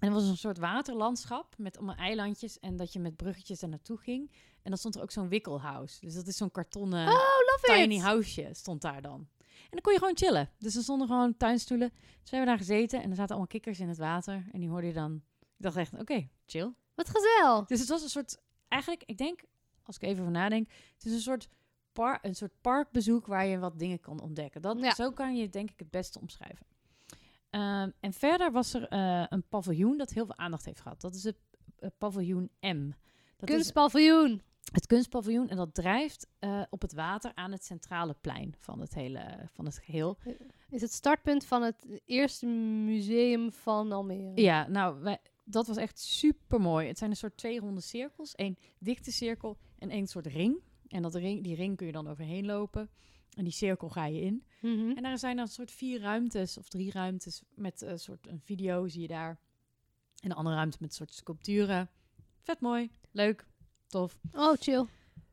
[0.05, 2.59] En er was een soort waterlandschap met allemaal eilandjes.
[2.59, 4.31] En dat je met bruggetjes er naartoe ging.
[4.63, 6.01] En dan stond er ook zo'n wikkelhouse.
[6.01, 7.17] Dus dat is zo'n kartonnen Oh,
[7.61, 9.29] tiny houseje stond daar dan.
[9.41, 10.51] En dan kon je gewoon chillen.
[10.59, 11.89] Dus er stonden gewoon tuinstoelen.
[11.91, 14.47] Dus we hebben daar gezeten en er zaten allemaal kikkers in het water.
[14.53, 15.23] En die hoorde je dan...
[15.41, 16.73] Ik dacht echt, oké, chill.
[16.95, 17.65] Wat gezel.
[17.67, 18.43] Dus het was een soort...
[18.69, 19.41] Eigenlijk, ik denk,
[19.83, 20.69] als ik even over nadenk...
[20.95, 21.49] Het is een soort,
[21.93, 24.63] par, een soort parkbezoek waar je wat dingen kan ontdekken.
[24.63, 24.95] Dat, Ja.
[24.95, 26.67] Zo kan je het denk ik het beste omschrijven.
[27.55, 31.01] Ehm, en verder was er eh, een paviljoen dat heel veel aandacht heeft gehad.
[31.01, 31.37] Dat is het
[31.99, 32.89] paviljoen M.
[32.89, 32.95] Dat
[33.37, 34.43] Dat is Kunstpaviljoen.
[34.73, 38.95] het kunstpaviljoen en dat drijft eh, op het water aan het centrale plein van het
[38.95, 40.19] hele van het geheel.
[40.71, 44.43] Is het startpunt van het eerste museum van Almere.
[44.43, 46.89] Ja, nou, wij, dat was echt super mooi.
[46.89, 48.33] Het zijn een soort twee ronde cirkels.
[48.37, 50.57] Eén dichte cirkel en één soort ring.
[50.89, 52.91] En dat ring, die ring kun je dan overheen lopen.
[53.35, 54.45] En die cirkel ga je in.
[54.61, 54.91] Mhm.
[54.91, 58.41] En daar zijn dan een soort vier ruimtes of drie ruimtes met een soort een
[58.41, 59.39] video zie je daar.
[60.21, 61.91] En een andere ruimte met een soort sculpturen.
[62.43, 63.47] Vet mooi, leuk,
[63.87, 64.19] tof.
[64.33, 64.85] Oh, chill.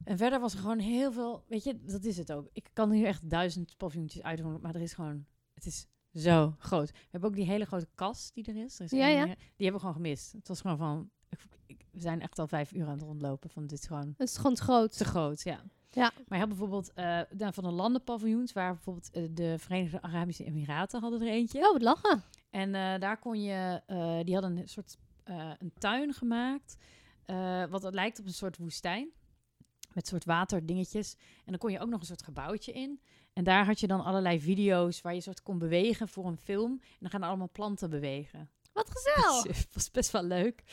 [0.04, 2.50] En verder was er gewoon heel veel, weet je, dat is het ook.
[2.54, 6.92] Ik kan nu echt duizend paviljoentjes uitdoen, maar er is gewoon, het is zo groot.
[6.92, 8.80] We hebben ook die hele grote kast die er is.
[8.80, 9.26] Er is Ja.
[9.26, 10.32] Die hebben we gewoon gemist.
[10.32, 13.50] Het was gewoon van, ik, ik- we zijn echt al vijf uur aan het rondlopen
[13.50, 14.98] van dit gewoon Het is gewoon te groot.
[14.98, 15.64] te groot, ja.
[15.92, 16.12] Ja.
[16.28, 16.92] Maar je had bijvoorbeeld
[17.38, 21.60] nou, van de landenpaviljoens, waar bijvoorbeeld eh, de Verenigde Arabische Emiraten hadden er eentje.
[21.60, 22.24] Oh, wat lachen.
[22.50, 23.82] En eh, daar kon je,
[24.26, 24.98] die hadden een soort
[25.60, 26.76] een tuin gemaakt,
[27.70, 29.10] wat het lijkt op een soort woestijn.
[29.94, 31.16] Met soort waterdingetjes.
[31.20, 33.02] En dan kon je ook nog een soort gebouwtje in.
[33.34, 36.72] En daar had je dan allerlei video's waar je soort kon bewegen voor een film.
[36.72, 38.50] En dan gaan er allemaal planten bewegen.
[38.74, 39.44] Wat gezellig.
[39.64, 40.64] Het was best wel leuk.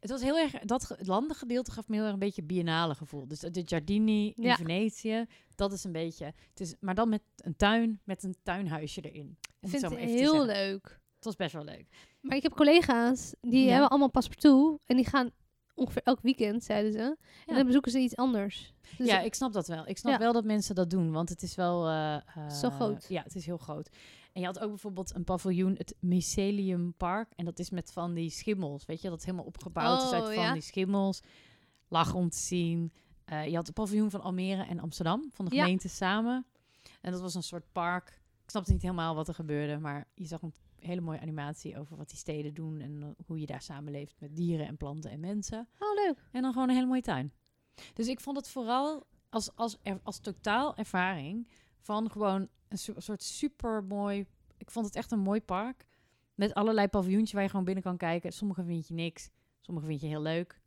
[0.00, 3.28] Het was heel erg, dat landengedeelte gaf me heel erg een beetje biennale gevoel.
[3.28, 4.56] Dus de Giardini in Ja.
[4.56, 9.00] Venetië, dat is een beetje, het is, maar dan met een tuin, met een tuinhuisje
[9.00, 9.36] erin.
[9.60, 10.98] Ik vind zo het heel leuk.
[11.16, 11.86] Het was best wel leuk.
[12.20, 13.70] Maar ik heb collega's, die Ja.
[13.70, 14.80] hebben allemaal paspartout.
[14.86, 15.30] En die gaan
[15.74, 17.16] ongeveer elk weekend, zeiden ze.
[17.46, 18.72] En dan bezoeken ze iets anders.
[18.98, 19.86] Dus ja, ik snap dat wel.
[19.86, 20.18] Ik snap Ja.
[20.18, 21.86] wel dat mensen dat doen, want het is wel...
[21.86, 23.06] eh, eh, Zo groot.
[23.08, 23.88] Ja, het is heel groot.
[24.32, 27.32] En je had ook bijvoorbeeld een paviljoen, het Mycelium Park.
[27.36, 29.08] En dat is met van die schimmels, weet je?
[29.08, 31.20] Dat is helemaal opgebouwd is uit Oh, van die schimmels.
[31.88, 32.92] Lach om te zien.
[33.24, 35.60] Eh, je had het paviljoen van Almere en Amsterdam, van de Ja.
[35.62, 36.46] gemeente samen.
[37.00, 38.08] En dat was een soort park.
[38.42, 41.96] Ik snapte niet helemaal wat er gebeurde, maar je zag een hele mooie animatie over
[41.96, 45.20] wat die steden doen en eh, hoe je daar samenleeft met dieren en planten en
[45.20, 45.68] mensen.
[45.78, 46.24] Oh, leuk.
[46.32, 47.32] En dan gewoon een hele mooie tuin.
[47.94, 51.48] Dus ik vond het vooral als, als, er- als totaal ervaring
[51.80, 54.26] van gewoon een soort super mooi.
[54.58, 55.86] Ik vond het echt een mooi park.
[56.34, 58.32] Met allerlei paviljoentjes waar je gewoon binnen kan kijken.
[58.32, 59.30] Sommige vind je niks,
[59.60, 60.60] sommige vind je heel leuk.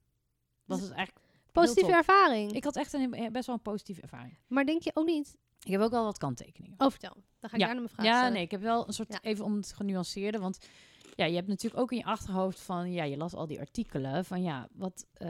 [0.66, 1.26] Was het eigenlijk.
[1.52, 2.52] Positieve ervaring.
[2.52, 4.38] Ik had echt een, best wel een positieve ervaring.
[4.48, 5.38] Maar denk je ook niet...
[5.63, 6.80] Ik heb ook wel wat kanttekeningen.
[6.80, 7.13] Oh, vertel.
[7.39, 7.66] Dan ga ik Ja.
[7.66, 8.34] daarna mijn vraag Ja, stellen.
[8.34, 9.20] nee, ik heb wel een soort, Ja.
[9.22, 10.58] even om het genuanceerde, want
[11.15, 14.26] ja, je hebt natuurlijk ook in je achterhoofd van, ja, je las al die artikelen
[14.26, 15.28] van, ja, wat, eh,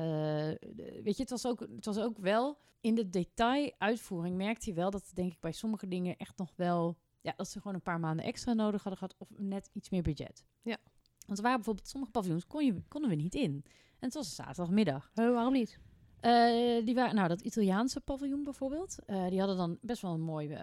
[1.03, 4.89] weet je, het was, ook, het was ook wel, in de detailuitvoering merkte je wel
[4.91, 7.99] dat, denk ik, bij sommige dingen echt nog wel, ja, dat ze gewoon een paar
[7.99, 10.43] maanden extra nodig hadden gehad of net iets meer budget.
[10.61, 10.77] Ja.
[11.25, 13.63] Want er waren bijvoorbeeld sommige paviljoens, kon je, konden we niet in.
[13.99, 15.11] En het was een zaterdagmiddag.
[15.15, 15.79] Oh, waarom niet?
[16.19, 18.97] Eh, die waren, nou, dat Italiaanse paviljoen bijvoorbeeld.
[19.05, 20.57] eh, die hadden dan best wel een mooi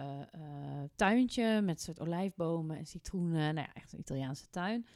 [0.94, 3.54] tuintje met soort olijfbomen en citroenen.
[3.54, 4.86] Nou ja, echt een Italiaanse tuin.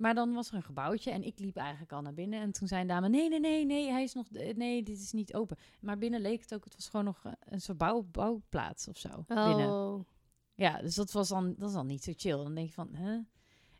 [0.00, 2.40] Maar dan was er een gebouwtje en ik liep eigenlijk al naar binnen.
[2.40, 4.98] En toen zei een dame, nee, nee, nee, nee, hij is nog, eh, nee, dit
[4.98, 5.56] is niet open.
[5.80, 8.98] Maar binnen leek het ook, het was gewoon nog eh, een soort bouw, bouwplaats of
[8.98, 9.24] zo.
[9.26, 9.68] Binnen.
[9.68, 10.04] Oh.
[10.54, 12.36] Ja, dus dat was dan, dat is dan niet zo chill.
[12.36, 13.12] Dan denk je van, hè?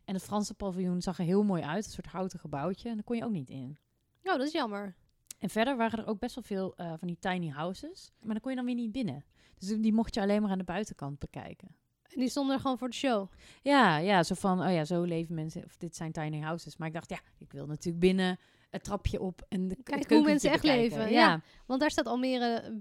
[0.03, 2.89] En het Franse paviljoen zag er heel mooi uit, een soort houten gebouwtje.
[2.89, 3.77] En daar kon je ook niet in.
[4.23, 4.95] Oh, dat is jammer.
[5.39, 8.11] En verder waren er ook best wel veel eh, van die tiny houses.
[8.19, 9.25] Maar dan kon je dan weer niet binnen.
[9.57, 11.75] Dus die mocht je alleen maar aan de buitenkant bekijken.
[12.13, 13.27] En die stonden er gewoon voor de show.
[13.61, 15.63] Ja, ja, zo van, oh ja, zo leven mensen.
[15.65, 16.77] Of dit zijn tiny houses.
[16.77, 20.21] Maar ik dacht, ja, ik wil natuurlijk binnen het trapje op en de Kijk hoe
[20.23, 20.97] mensen echt bekijken.
[20.97, 21.41] leven, Ja, ja.
[21.65, 22.77] Want daar staat Almere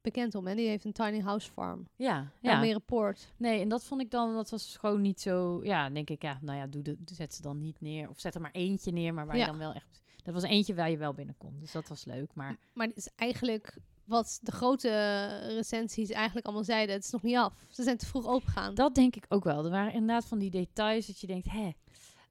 [0.00, 0.46] bekend om.
[0.46, 1.88] En die heeft een tiny house farm.
[1.96, 2.52] ja, ja.
[2.54, 3.32] Almere Poort.
[3.36, 5.60] Nee, en dat vond ik dan, dat was gewoon niet zo.
[5.64, 8.08] Ja, denk ik, ja, nou ja, doe de, zet ze dan niet neer.
[8.08, 9.44] Of zet er maar eentje neer, maar waar Ja.
[9.44, 10.02] je dan wel echt.
[10.24, 11.56] Dat was eentje waar je wel binnen kon.
[11.60, 12.34] Dus dat was leuk.
[12.34, 13.76] Maar Maar het is eigenlijk
[14.08, 16.94] wat de grote recensies eigenlijk allemaal zeiden.
[16.94, 17.54] Het is nog niet af.
[17.68, 18.74] Ze zijn te vroeg opengegaan.
[18.74, 19.64] Dat denk ik ook wel.
[19.64, 21.70] Er waren inderdaad van die details dat je denkt, hè.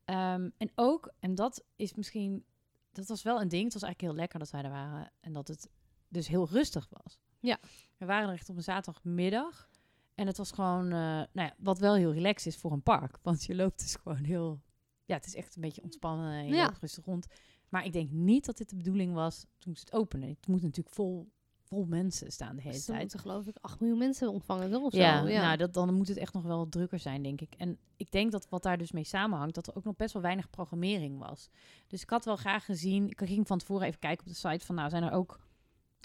[0.06, 2.46] Ehm, en ook, en dat is misschien,
[2.92, 3.64] dat was wel een ding.
[3.64, 5.70] Het was eigenlijk heel lekker dat wij er waren en dat het
[6.08, 7.20] dus heel rustig was.
[7.40, 7.58] Ja.
[7.98, 9.70] We waren er echt op een zaterdagmiddag
[10.16, 13.18] en het was gewoon, eh, nou ja, wat wel heel relaxed is voor een park.
[13.22, 14.62] Want je loopt dus gewoon heel,
[15.06, 16.64] ja, het is echt een beetje ontspannen en Ja.
[16.66, 17.28] loopt rustig rond.
[17.70, 20.30] Maar ik denk niet dat dit de bedoeling was toen ze het openen.
[20.30, 21.32] Het moet natuurlijk vol,
[21.68, 23.00] vol mensen staan de hele Ze tijd.
[23.02, 24.84] moeten geloof ik 8 miljoen mensen ontvangen, toch?
[24.84, 25.28] Of Ja, zo.
[25.28, 25.42] ja.
[25.42, 27.54] Nou, dat, dan moet het echt nog wel drukker zijn, denk ik.
[27.58, 30.22] En ik denk dat wat daar dus mee samenhangt, dat er ook nog best wel
[30.22, 31.50] weinig programmering was.
[31.88, 34.66] Dus ik had wel graag gezien, ik ging van tevoren even kijken op de site
[34.66, 35.40] van, nou, zijn er ook,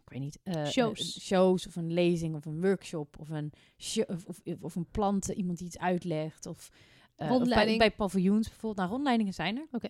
[0.05, 1.16] ik weet niet, eh, Shows.
[1.16, 3.53] eh, shows of een lezing of een workshop of een,
[4.07, 6.70] of, of, of een planten, iemand die iets uitlegt of,
[7.16, 8.77] of bij, bij paviljoens bijvoorbeeld.
[8.77, 9.66] Nou, rondleidingen zijn er.
[9.72, 9.88] Oké.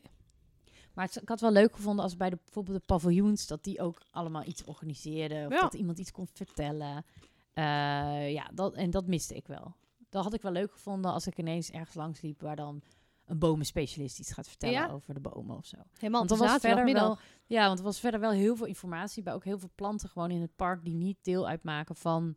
[0.94, 3.80] Maar het, ik had wel leuk gevonden als bij de, bijvoorbeeld de paviljoens, dat die
[3.80, 5.46] ook allemaal iets organiseerden.
[5.46, 5.60] Of Ja.
[5.60, 7.04] dat iemand iets kon vertellen.
[7.52, 9.74] Eh, ja, dat, en dat miste ik wel.
[10.08, 12.82] Dat had ik wel leuk gevonden als ik ineens ergens langs liep waar dan
[13.24, 14.88] een bomenspecialist iets gaat vertellen Ja?
[14.88, 15.76] over de bomen of zo.
[15.94, 19.22] Helemaal Want er was verder wel, ja, want er was verder wel heel veel informatie
[19.22, 22.36] bij ook heel veel planten gewoon in het park die niet deel uitmaken van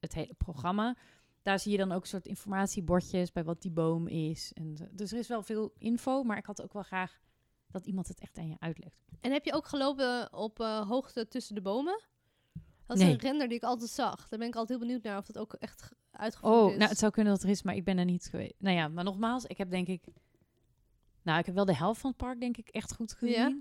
[0.00, 0.96] het hele programma.
[1.42, 4.52] Daar zie je dan ook een soort informatiebordjes bij wat die boom is.
[4.54, 7.20] En, dus er is wel veel info, maar ik had ook wel graag
[7.74, 9.04] dat iemand het echt aan je uitlegt.
[9.20, 12.02] En heb je ook gelopen op eh, hoogte tussen de bomen?
[12.86, 13.12] Dat is Nee.
[13.12, 14.28] een render die ik altijd zag.
[14.28, 16.76] Daar ben ik altijd heel benieuwd naar of dat ook echt ge- uitgevoerd Oh, is.
[16.76, 18.54] nou, het zou kunnen dat er is, maar ik ben er niet geweest.
[18.58, 20.04] Nou ja, maar nogmaals, ik heb denk ik...
[21.22, 23.34] Nou, ik heb wel de helft van het park denk ik echt goed gezien.
[23.34, 23.56] Ja?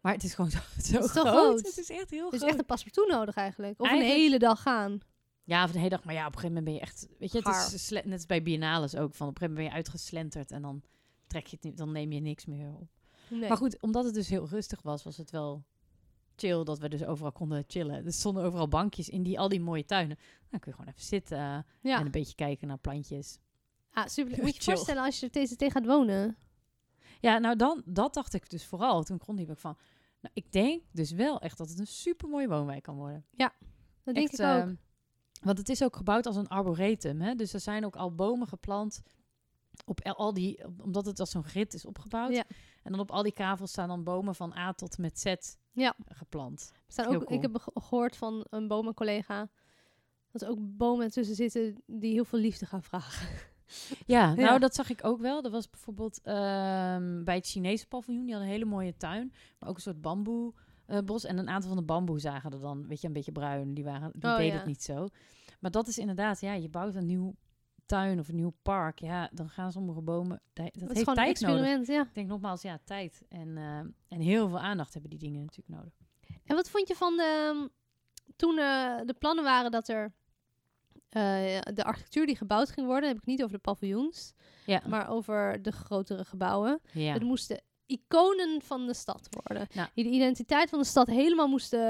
[0.00, 1.26] Maar het is gewoon zo, zo is toch groot.
[1.26, 1.66] groot?
[1.66, 2.42] Het is echt heel groot.
[2.42, 3.80] echt een paspartout nodig eigenlijk.
[3.80, 4.98] Of Eigenlijk- een hele dag gaan.
[5.44, 6.04] Ja, voor de hele dag.
[6.04, 7.08] Maar ja, op een gegeven moment ben je echt...
[7.18, 9.14] Weet je, het is net als bij biennales ook.
[9.14, 10.82] Van op een gegeven moment ben je uitgeslenterd en dan
[11.26, 12.88] trek je het niet, dan neem je niks meer op.
[13.38, 13.48] Nee.
[13.48, 15.64] Maar goed, omdat het dus heel rustig was, was het wel
[16.36, 18.06] chill dat we dus overal konden chillen.
[18.06, 20.16] Er stonden overal bankjes in die, al die mooie tuinen.
[20.50, 21.98] Dan kun je gewoon even zitten ja.
[21.98, 23.38] en een beetje kijken naar plantjes.
[23.90, 24.38] Ah, super.
[24.42, 26.36] Moet je je voorstellen als je er TCT gaat wonen.
[27.20, 29.02] Ja, nou dan, dat dacht ik dus vooral.
[29.02, 29.76] Toen kon ik van,
[30.20, 33.24] nou, ik denk dus wel echt dat het een super mooie woonwijk kan worden.
[34.04, 34.46] Dat denk ik ook.
[34.46, 34.74] ehm,
[35.42, 37.20] want het is ook gebouwd als een arboretum.
[37.20, 37.34] Hè?
[37.34, 39.02] Dus er zijn ook al bomen geplant.
[39.84, 42.32] Op al die, omdat het als zo'n grid is opgebouwd.
[42.32, 42.44] Ja.
[42.82, 45.34] En dan op al die kavels staan dan bomen van A tot met Z
[45.72, 45.94] Ja.
[46.04, 46.70] geplant.
[46.72, 47.36] Er staan ook, cool.
[47.36, 49.48] Ik heb ge- gehoord van een bomencollega
[50.30, 53.28] dat er ook bomen tussen zitten die heel veel liefde gaan vragen.
[54.06, 54.34] Ja, Ja.
[54.34, 55.42] nou dat zag ik ook wel.
[55.44, 59.32] Er was bijvoorbeeld ehm, bij het Chinese paviljoen, die had een hele mooie tuin.
[59.58, 60.52] Maar ook een soort bamboe
[60.86, 61.24] eh, bos.
[61.24, 63.74] En een aantal van de bamboe zagen er dan, weet je, een beetje bruin.
[63.74, 64.58] Die, waren, die Oh, deden ja.
[64.58, 65.08] het niet zo.
[65.60, 67.34] Maar dat is inderdaad, ja, je bouwt een nieuw
[67.92, 68.98] tuin of een nieuw park.
[68.98, 71.86] Ja, dan gaan sommige bomen, dat, dat Het is heeft gewoon een tijd nodig.
[71.86, 72.02] ja.
[72.02, 73.22] Ik denk nogmaals, ja, tijd.
[73.28, 73.78] En, eh,
[74.08, 75.92] en heel veel aandacht hebben die dingen natuurlijk nodig.
[76.44, 77.70] En wat vond je van de,
[78.36, 80.12] toen eh, de plannen waren dat er
[81.08, 84.32] eh, de architectuur die gebouwd ging worden, heb ik niet over de paviljoens,
[84.66, 86.80] Ja, maar over de grotere gebouwen.
[86.92, 87.12] ja.
[87.12, 89.66] Het moesten iconen van de stad worden.
[89.74, 89.88] Nou.
[89.94, 91.80] Die de identiteit van de stad helemaal moesten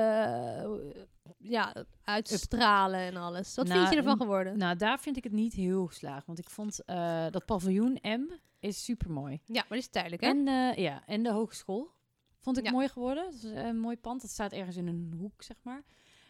[1.38, 3.54] ja, uitstralen en alles.
[3.54, 4.58] Wat Nou, vind je ervan en- geworden?
[4.58, 6.26] Nou, daar vind ik het niet heel geslaagd.
[6.26, 9.40] Want ik vond eh, dat paviljoen M is super mooi.
[9.44, 10.28] ja, maar die is tijdelijk, hè?
[10.28, 11.90] En, eh, ja, en de hogeschool
[12.38, 12.70] vond ik Ja.
[12.70, 13.24] mooi geworden.
[13.24, 14.20] Dat is een mooi pand.
[14.20, 15.82] Dat staat ergens in een hoek, zeg maar.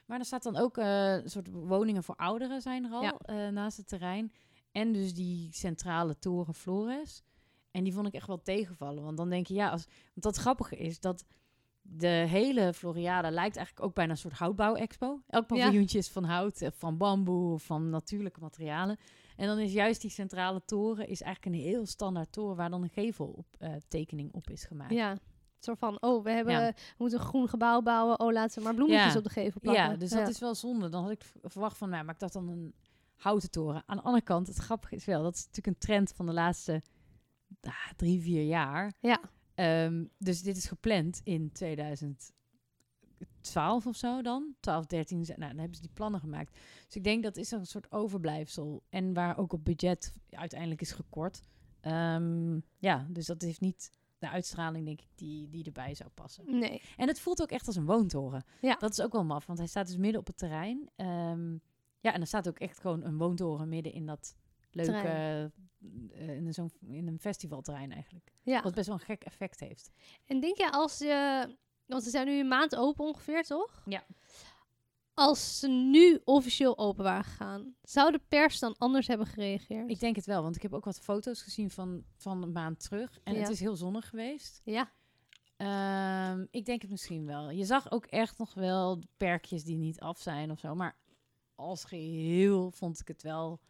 [0.07, 3.15] Maar er staat dan ook eh, een soort woningen voor ouderen zijn er al Ja.
[3.19, 4.33] eh, naast het terrein.
[4.73, 7.23] En dus die centrale toren Flores.
[7.71, 9.03] En die vond ik echt wel tegenvallen.
[9.05, 11.25] Want dan denk je, ja, als, want dat grappige is dat
[11.83, 15.07] de hele Floriade lijkt eigenlijk ook bijna een soort houtbouw-expo.
[15.27, 15.57] Elk Ja.
[15.57, 18.97] paviljoentje is van hout, eh, van bamboe, van natuurlijke materialen.
[19.37, 22.83] En dan is juist die centrale toren is eigenlijk een heel standaard toren waar dan
[22.83, 24.93] een geveltekening op is gemaakt.
[24.93, 25.11] Ja.
[25.11, 25.19] Een
[25.69, 26.67] soort van, oh, we, hebben, Ja.
[26.69, 28.21] we moeten een groen gebouw bouwen.
[28.21, 29.19] Oh, laten we maar bloemetjes Ja.
[29.19, 29.85] op de gevel plakken.
[29.91, 30.89] Ja, dus dat is wel zonde.
[30.89, 32.75] Dan had ik verwacht van, nou, maak dat dan een
[33.15, 33.83] houten toren.
[33.87, 36.33] Aan de andere kant, het grappige is wel, dat is natuurlijk een trend van de
[36.33, 36.83] laatste
[37.61, 38.93] ah, drie, vier jaar.
[39.01, 39.21] Ja.
[39.55, 44.55] Ehm, dus dit is gepland in 2012 of zo dan.
[44.61, 46.59] 12, 13, ze- nou, dan hebben ze die plannen gemaakt.
[46.87, 48.83] Dus ik denk dat is een soort overblijfsel.
[48.89, 51.43] En waar ook op budget uiteindelijk is gekort.
[51.81, 56.59] Ehm, ja, dus dat heeft niet de uitstraling, denk ik, die, die erbij zou passen.
[56.59, 56.83] Nee.
[56.97, 58.45] En het voelt ook echt als een woontoren.
[58.61, 58.77] Ja.
[58.77, 60.91] Dat is ook wel maf, want hij staat dus midden op het terrein.
[60.97, 61.53] Ehm,
[62.01, 64.37] ja, en er staat ook echt gewoon een woontoren midden in dat
[64.75, 64.91] leuke...
[64.93, 65.53] Terrein.
[66.13, 68.33] eh, in, zo'n, in een festivalterrein eigenlijk.
[68.43, 68.63] Ja.
[68.63, 69.91] Wat best wel een gek effect heeft.
[70.27, 71.47] En denk je als je...
[71.87, 73.83] Want ze zijn nu een maand open ongeveer, toch?
[73.85, 74.05] Ja.
[75.15, 79.91] Als ze nu officieel open waren gegaan, zou de pers dan anders hebben gereageerd?
[79.91, 82.81] Ik denk het wel, want ik heb ook wat foto's gezien van, van een maand
[82.83, 83.19] terug.
[83.25, 83.41] En Ja.
[83.41, 84.61] het is heel zonnig geweest.
[84.65, 84.93] Ja.
[85.57, 87.51] Ehm, ik denk het misschien wel.
[87.51, 90.75] Je zag ook echt nog wel perkjes die niet af zijn of zo.
[90.75, 90.97] Maar
[91.55, 93.61] als geheel vond ik het wel...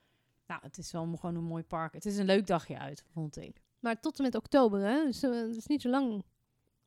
[0.52, 1.92] Nou, het is wel gewoon een mooi park.
[1.92, 3.62] Het is een leuk dagje uit, vond ik.
[3.78, 5.04] Maar tot en met oktober, hè?
[5.04, 6.24] Dus eh, het is niet zo lang.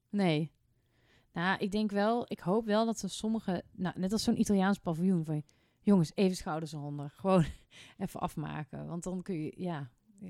[0.10, 0.52] Nee.
[1.34, 4.78] Nou, ik denk wel, ik hoop wel dat ze sommige, nou, net als zo'n Italiaans
[4.80, 5.44] paviljoen, van
[5.82, 7.10] jongens, even schouders eronder.
[7.20, 7.46] Gewoon
[7.98, 8.88] even afmaken.
[8.88, 9.90] Want dan kun je, ja.
[10.22, 10.30] eh,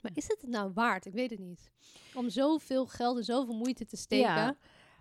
[0.00, 1.06] Maar is het het nou waard?
[1.06, 1.70] Ik weet het niet.
[2.14, 4.34] Om zoveel geld en zoveel moeite te steken.
[4.34, 4.56] Ja.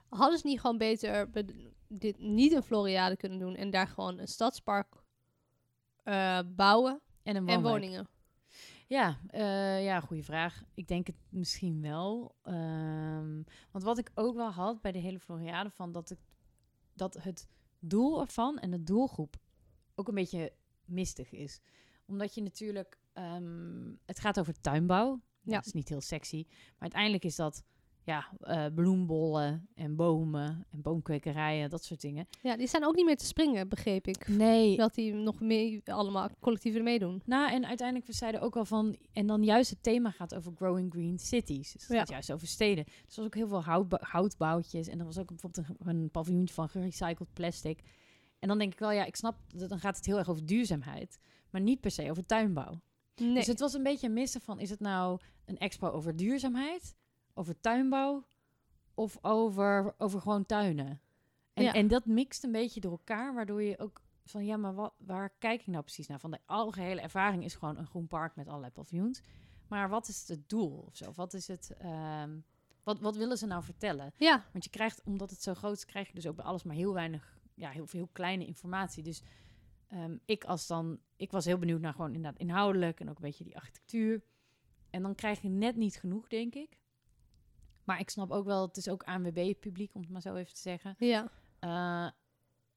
[0.09, 4.19] Hadden ze niet gewoon beter be- dit niet een Floriade kunnen doen en daar gewoon
[4.19, 4.95] een stadspark
[6.03, 7.73] eh, bouwen en een en woonwijk.
[7.75, 8.07] woningen?
[8.87, 10.63] Ja, eh, ja, goede vraag.
[10.73, 12.35] Ik denk het misschien wel.
[12.43, 16.19] Ehm, want wat ik ook wel had bij de hele Floriade, van dat, ik,
[16.93, 17.47] dat het
[17.79, 19.35] doel ervan en de doelgroep
[19.95, 20.53] ook een beetje
[20.85, 21.61] mistig is.
[22.05, 25.21] Omdat je natuurlijk, ehm, het gaat over tuinbouw.
[25.41, 25.55] Ja.
[25.55, 26.45] Dat is niet heel sexy.
[26.47, 27.63] Maar uiteindelijk is dat
[28.05, 32.27] ja, eh, bloembollen en bomen en boomkwekerijen, dat soort dingen.
[32.41, 34.27] Ja, die zijn ook niet meer te springen, begreep ik.
[34.27, 34.77] Nee.
[34.77, 37.21] Dat die nog mee, allemaal collectief er meedoen.
[37.25, 38.97] Nou, en uiteindelijk, we zeiden ook al van...
[39.13, 41.71] En dan juist het thema gaat over growing green cities.
[41.73, 41.97] Dus het Ja.
[41.99, 42.83] gaat juist over steden.
[42.85, 44.87] Dus er was ook heel veel houtba- houtbouwtjes.
[44.87, 47.79] En er was ook bijvoorbeeld een, een paviljoentje van gerecycled plastic.
[48.39, 50.45] En dan denk ik wel, ja, ik snap, dat dan gaat het heel erg over
[50.45, 51.19] duurzaamheid.
[51.49, 52.81] Maar niet per se over tuinbouw.
[53.15, 53.33] Nee.
[53.33, 54.59] Dus het was een beetje een missen van...
[54.59, 56.95] Is het nou een expo over duurzaamheid?
[57.33, 58.23] Over tuinbouw?
[58.93, 61.01] Of over, over gewoon tuinen?
[61.53, 61.73] En, Ja.
[61.73, 64.45] en dat mixt een beetje door elkaar, waardoor je ook van...
[64.45, 66.19] Ja, maar wat, waar kijk ik nou precies naar?
[66.19, 69.21] Van de algehele ervaring is gewoon een groen park met allerlei paviljoens.
[69.67, 71.11] Maar wat is het doel of zo?
[71.15, 71.73] Wat is het...
[71.77, 72.39] ehm,
[72.83, 74.13] wat, wat willen ze nou vertellen?
[74.17, 76.63] ja, Want je krijgt, omdat het zo groot is, krijg je dus ook bij alles
[76.63, 79.03] maar heel weinig, ja, heel veel heel kleine informatie.
[79.03, 79.21] Dus
[79.87, 83.21] ehm, ik als dan, ik was heel benieuwd naar gewoon inderdaad inhoudelijk en ook een
[83.21, 84.23] beetje die architectuur.
[84.89, 86.79] En dan krijg je net niet genoeg, denk ik.
[87.83, 90.59] Maar ik snap ook wel, het is ook ANWB-publiek, om het maar zo even te
[90.61, 90.95] zeggen.
[90.97, 91.31] ja.
[91.59, 92.07] Eh,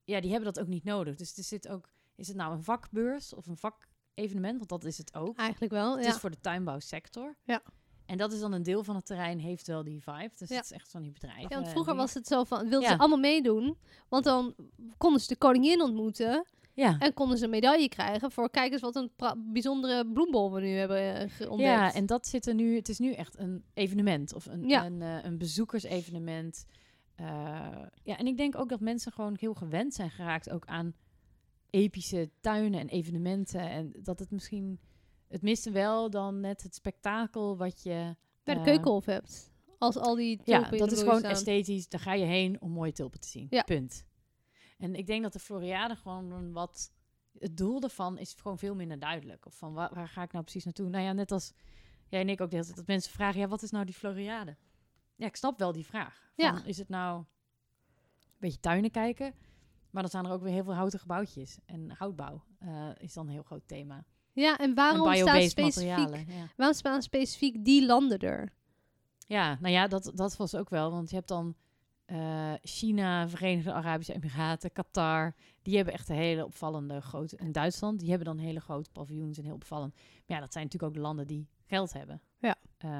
[0.04, 1.16] ja, die hebben dat ook niet nodig.
[1.16, 4.56] Dus er zit ook, is het nou een vakbeurs of een vakevenement?
[4.56, 5.36] Want dat is het ook.
[5.36, 5.96] Eigenlijk wel.
[5.96, 6.10] Het Ja.
[6.10, 7.36] is voor de tuinbouwsector.
[7.44, 7.62] Ja.
[8.06, 10.30] En dat is dan een deel van het terrein, heeft wel die vibe.
[10.36, 10.56] Dus Ja.
[10.56, 11.42] het is echt van die bedrijven.
[11.42, 11.96] Ja, want vroeger dingen.
[12.06, 12.88] was het zo van, wilden Ja.
[12.94, 13.78] ze allemaal meedoen.
[14.08, 14.54] Want dan
[14.96, 16.44] konden ze de koningin ontmoeten.
[16.76, 16.98] Ja.
[16.98, 19.10] En konden ze een medaille krijgen voor, kijk eens wat een
[19.52, 21.70] bijzondere bloembol we nu hebben eh, ontdekt.
[21.70, 22.74] Ja, en dat zit er nu.
[22.76, 24.86] Het is nu echt een evenement of een, Ja.
[24.86, 26.64] een, eh, een bezoekersevenement.
[27.14, 27.26] Eh,
[28.02, 30.94] ja, en ik denk ook dat mensen gewoon heel gewend zijn geraakt ook aan
[31.70, 33.60] epische tuinen en evenementen.
[33.70, 34.80] En dat het misschien.
[35.28, 38.16] Het miste wel dan net het spektakel wat je.
[38.44, 39.52] Bij de keukenhof hebt.
[39.78, 41.30] Als al die Ja, tulpen in dat is gewoon staan.
[41.30, 41.88] esthetisch.
[41.88, 43.46] Daar ga je heen om mooie tulpen te zien.
[43.50, 43.62] Ja.
[43.62, 44.04] Punt.
[44.76, 46.92] En ik denk dat de Floriade gewoon wat...
[47.38, 49.46] Het doel daarvan is gewoon veel minder duidelijk.
[49.46, 50.88] Of van waar, waar ga ik nou precies naartoe?
[50.88, 51.52] Nou ja, net als
[52.08, 53.40] jij en ik ook de hele tijd dat mensen vragen...
[53.40, 54.56] Ja, wat is nou die Floriade?
[55.16, 56.30] Ja, ik snap wel die vraag.
[56.36, 56.64] Van, Ja.
[56.64, 57.26] Is het nou een
[58.38, 59.34] beetje tuinen kijken?
[59.90, 61.58] Maar dan staan er ook weer heel veel houten gebouwtjes.
[61.66, 64.04] En houtbouw eh, is dan een heel groot thema.
[64.32, 66.28] Ja, en en waarom staan biobased specifiek.
[66.28, 66.48] Ja.
[66.56, 68.52] waarom staan specifiek die landen er?
[69.26, 70.90] Ja, nou ja, dat, dat was ook wel.
[70.90, 71.56] Want je hebt dan
[72.06, 75.34] eh, China, Verenigde Arabische Emiraten, Qatar.
[75.62, 77.36] Die hebben echt een hele opvallende grote...
[77.36, 79.94] En Duitsland, die hebben dan hele grote paviljoens en heel opvallend.
[79.94, 82.20] Maar ja, dat zijn natuurlijk ook de landen die geld hebben.
[82.38, 82.54] Ja.
[82.78, 82.90] Eh,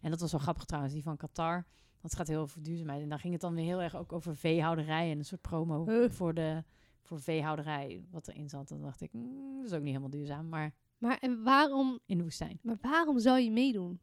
[0.00, 1.64] en dat was wel grappig trouwens, die van Qatar.
[2.00, 3.02] Dat gaat heel over duurzaamheid.
[3.02, 5.84] En daar ging het dan weer heel erg ook over veehouderij en een soort promo
[5.86, 6.10] Huh.
[6.10, 6.64] voor de
[7.02, 8.70] voor veehouderij wat erin zat.
[8.70, 11.98] En dan dacht ik, mm, dat is ook niet helemaal duurzaam, maar Maar, en waarom,
[12.06, 12.58] in de woestijn.
[12.62, 14.00] maar waarom zou je meedoen?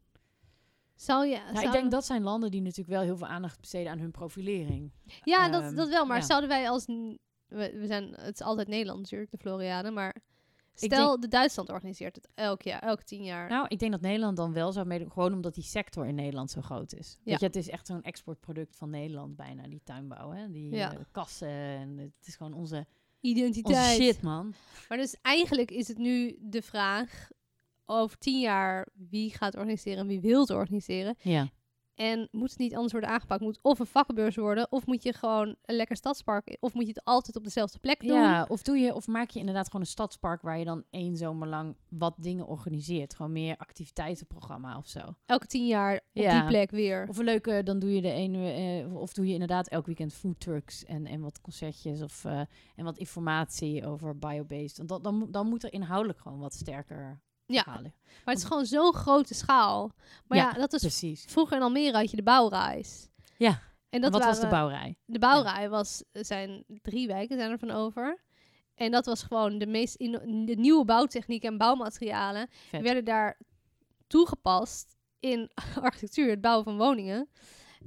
[0.98, 1.40] Zou je...
[1.52, 4.10] Nou, ik denk dat zijn landen die natuurlijk wel heel veel aandacht besteden aan hun
[4.10, 4.92] profilering.
[5.24, 6.06] Ja, dat, Ehm, dat wel.
[6.06, 6.24] Maar ja.
[6.24, 6.84] zouden wij als...
[6.86, 7.16] We,
[7.78, 9.90] we zijn, het is altijd Nederland natuurlijk, de Floriade.
[9.90, 10.16] Maar
[10.74, 13.48] stel, de Duitsland organiseert het elk jaar, elke tien jaar.
[13.48, 16.50] Nou, ik denk dat Nederland dan wel zou meedoen, gewoon omdat die sector in Nederland
[16.50, 17.18] zo groot is.
[17.22, 17.30] Ja.
[17.30, 20.50] Weet je, het is echt zo'n exportproduct van Nederland bijna, die tuinbouw, hè?
[20.50, 20.92] Die Ja.
[20.92, 22.86] eh, kassen en het is gewoon onze, onze
[23.20, 24.00] Identiteit.
[24.02, 24.54] shit, man.
[24.88, 27.28] Maar dus eigenlijk is het nu de vraag...
[27.90, 31.14] Over tien jaar, wie gaat organiseren en wie wil het organiseren?
[31.22, 31.48] Ja.
[31.94, 33.40] En moet het niet anders worden aangepakt?
[33.40, 36.56] Moet of een vakkenbeurs worden, of moet je gewoon een lekker stadspark...
[36.60, 38.12] Of moet je het altijd op dezelfde plek doen?
[38.16, 41.16] ja, of doe je, of maak je inderdaad gewoon een stadspark waar je dan één
[41.16, 43.14] zomer lang wat dingen organiseert.
[43.14, 45.00] Gewoon meer activiteitenprogramma of zo.
[45.26, 46.38] Elke tien jaar op Ja.
[46.40, 47.06] die plek weer.
[47.08, 50.12] Of een leuke, dan doe je de ene, eh, of doe je inderdaad elk weekend
[50.12, 52.40] food trucks en, en wat concertjes of eh,
[52.76, 54.82] en wat informatie over biobased.
[54.86, 57.20] Want dan, dan moet er inhoudelijk gewoon wat sterker
[57.54, 57.62] Ja.
[57.66, 57.94] halen.
[58.24, 59.92] Maar het is gewoon zo'n grote schaal.
[60.26, 61.24] Maar ja, Ja, dat is Precies.
[61.28, 63.08] vroeger in Almere had je de bouwreis.
[63.36, 64.96] Ja, En En dat wat was de bouwrij?
[65.04, 68.22] De bouwrij was, zijn drie wijken zijn er van over.
[68.74, 72.82] En dat was gewoon de meest de nieuwe bouwtechniek en bouwmaterialen Vet.
[72.82, 73.38] werden daar
[74.06, 75.50] toegepast in
[75.82, 77.28] architectuur, het bouwen van woningen.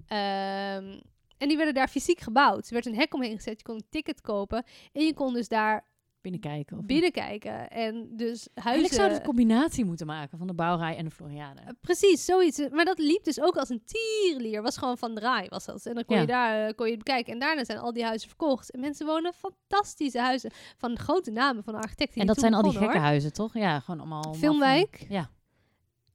[0.08, 1.00] Ehm,
[1.38, 2.68] en die werden daar fysiek gebouwd.
[2.68, 5.48] Er werd een hek omheen gezet, je kon een ticket kopen en je kon dus
[5.48, 5.86] daar
[6.22, 6.78] Binnenkijken.
[6.78, 7.70] Of binnenkijken.
[7.70, 8.96] En dus Eigenlijk huizen...
[8.96, 11.62] zou het een combinatie moeten maken van de bouwrij en de Floriade.
[11.62, 12.70] Eh, Precies, zoiets.
[12.72, 14.62] Maar dat liep dus ook als een tierenlier.
[14.62, 15.86] Was gewoon van draai, was dat.
[15.86, 16.22] En dan kon Ja.
[16.22, 17.34] je daar eh, kon je het bekijken.
[17.34, 18.72] En daarna zijn al die huizen verkocht.
[18.72, 20.52] En mensen wonen fantastische huizen.
[20.78, 22.22] Van grote namen van architecten.
[22.22, 23.54] En dat zijn al die gekke huizen, toch?
[23.54, 24.34] Ja, gewoon allemaal...
[24.34, 25.06] Filmwijk.
[25.10, 25.30] Ja.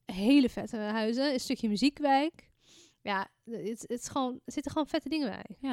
[0.05, 1.33] Hele vette huizen.
[1.33, 2.51] Een stukje muziekwijk.
[3.03, 5.29] Ja, het, het is gewoon, er zitten gewoon vette dingen
[5.61, 5.71] bij.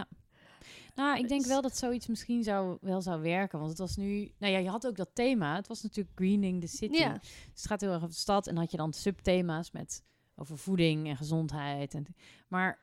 [0.95, 3.57] Nou, ik denk wel dat zoiets misschien zou, wel zou werken.
[3.57, 4.31] Want het was nu...
[4.37, 5.55] Nou ja, je had ook dat thema.
[5.55, 6.97] Het was natuurlijk greening the city.
[6.97, 8.47] Ja, Dus het gaat heel erg over de stad.
[8.47, 10.03] En had je dan subthema's met
[10.35, 11.93] over voeding en gezondheid.
[11.93, 12.05] En,
[12.47, 12.79] maar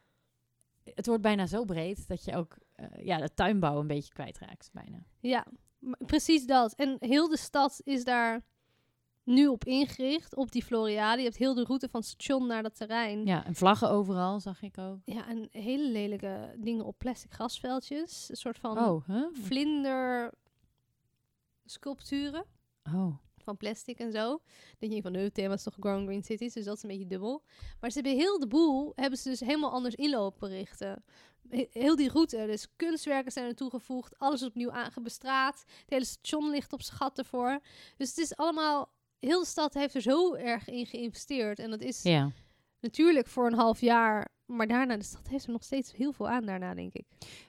[0.85, 4.71] het wordt bijna zo breed dat je ook eh, ja, de tuinbouw een beetje kwijtraakt.
[4.73, 5.05] Bijna.
[5.21, 5.47] ja.
[6.07, 6.75] Precies dat.
[6.75, 8.43] En heel de stad is daar
[9.25, 11.19] nu op ingericht, op die Floriade.
[11.19, 13.25] Je hebt heel de route van het station naar dat terrein.
[13.27, 14.99] Ja, en vlaggen overal, zag ik ook.
[15.05, 18.29] Ja, en hele lelijke dingen op plastic grasveldjes.
[18.31, 19.27] Een soort van Oh, huh?
[19.33, 20.33] vlinder
[21.65, 22.45] sculpturen
[22.95, 23.17] Oh.
[23.37, 24.29] van plastic en zo.
[24.29, 24.41] Dan
[24.79, 26.89] denk je van, nee, het thema is toch Ground Green Cities, dus dat is een
[26.89, 27.43] beetje dubbel.
[27.81, 31.05] Maar ze hebben heel de boel, hebben ze dus helemaal anders inlopen richten.
[31.49, 35.59] He- Heel die route, dus kunstwerken zijn er toegevoegd, alles is opnieuw aangebestraat.
[35.67, 37.61] Het hele station ligt op gat ervoor.
[37.97, 41.59] Dus het is allemaal, heel de stad heeft er zo erg in geïnvesteerd.
[41.59, 42.31] En dat is Ja.
[42.81, 46.29] natuurlijk voor een half jaar, maar daarna, de stad heeft er nog steeds heel veel
[46.29, 47.05] aan daarna, denk ik.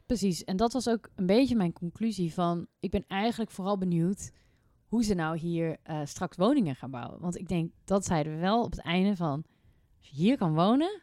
[0.05, 2.67] Precies, en dat was ook een beetje mijn conclusie van...
[2.79, 4.31] Ik ben eigenlijk vooral benieuwd
[4.87, 7.19] hoe ze nou hier eh, straks woningen gaan bouwen.
[7.19, 9.43] Want ik denk, dat zeiden we wel op het einde van...
[9.99, 11.01] Als je hier kan wonen,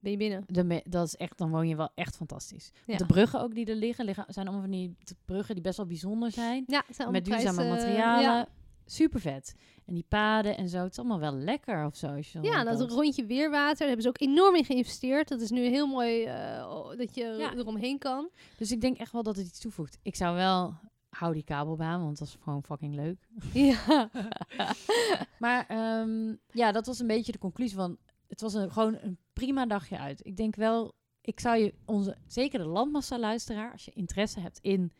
[0.00, 0.44] Ben je binnen?
[0.46, 2.72] dan, dat is echt, dan woon je wel echt fantastisch.
[2.86, 2.96] Ja.
[2.96, 5.86] De bruggen ook die er liggen, liggen, zijn allemaal van die bruggen die best wel
[5.86, 6.64] bijzonder zijn.
[6.66, 8.22] Ja, zijn met duurzame materialen.
[8.22, 8.48] ja.
[8.86, 9.54] Super vet.
[9.86, 12.06] En die paden en zo, het is allemaal wel lekker of zo.
[12.06, 15.28] Als je Ja, dat rondje weerwater, daar hebben ze ook enorm in geïnvesteerd.
[15.28, 17.54] Dat is nu heel mooi eh, dat je Ja.
[17.54, 18.28] eromheen kan.
[18.56, 19.98] Dus ik denk echt wel dat het iets toevoegt.
[20.02, 20.74] Ik zou wel,
[21.08, 23.28] hou die kabelbaan, want dat is gewoon fucking leuk.
[23.52, 24.10] ja.
[25.38, 27.96] Maar ehm, ja, dat was een beetje de conclusie van...
[28.28, 30.26] Het was een, gewoon een prima dagje uit.
[30.26, 34.92] Ik denk wel, ik zou je onze, zeker de landmassa-luisteraar, als je interesse hebt in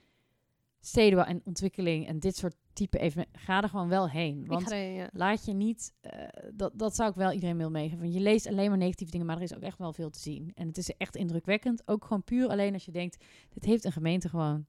[0.87, 4.47] stedenbouw en ontwikkeling en dit soort type evenementen, ga er gewoon wel heen.
[4.47, 5.09] Want er, ja.
[5.13, 7.99] laat je niet, eh, dat, dat zou ik wel iedereen willen meegeven.
[8.01, 10.19] Want je leest alleen maar negatieve dingen, maar er is ook echt wel veel te
[10.19, 10.53] zien.
[10.55, 11.89] En het is echt indrukwekkend.
[11.89, 13.25] Ook gewoon puur alleen als je denkt,
[13.55, 14.67] dit heeft een gemeente gewoon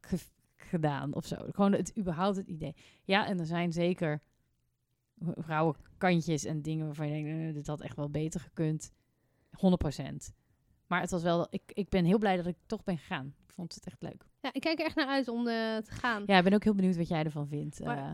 [0.00, 0.18] ge-
[0.56, 1.36] gedaan of zo.
[1.50, 2.74] Gewoon het überhaupt het idee.
[3.04, 4.22] Ja, en er zijn zeker
[5.20, 8.92] rauwe kantjes en dingen waarvan je denkt, eh, dit had echt wel beter gekund.
[9.50, 10.32] 100%.
[10.88, 13.34] Maar het was wel, ik, ik ben heel blij dat ik toch ben gegaan.
[13.46, 14.24] Ik vond het echt leuk.
[14.40, 16.22] ja, ik kijk er echt naar uit om eh, te gaan.
[16.26, 17.80] Ja, ik ben ook heel benieuwd wat jij ervan vindt.
[17.84, 18.10] Maar- eh.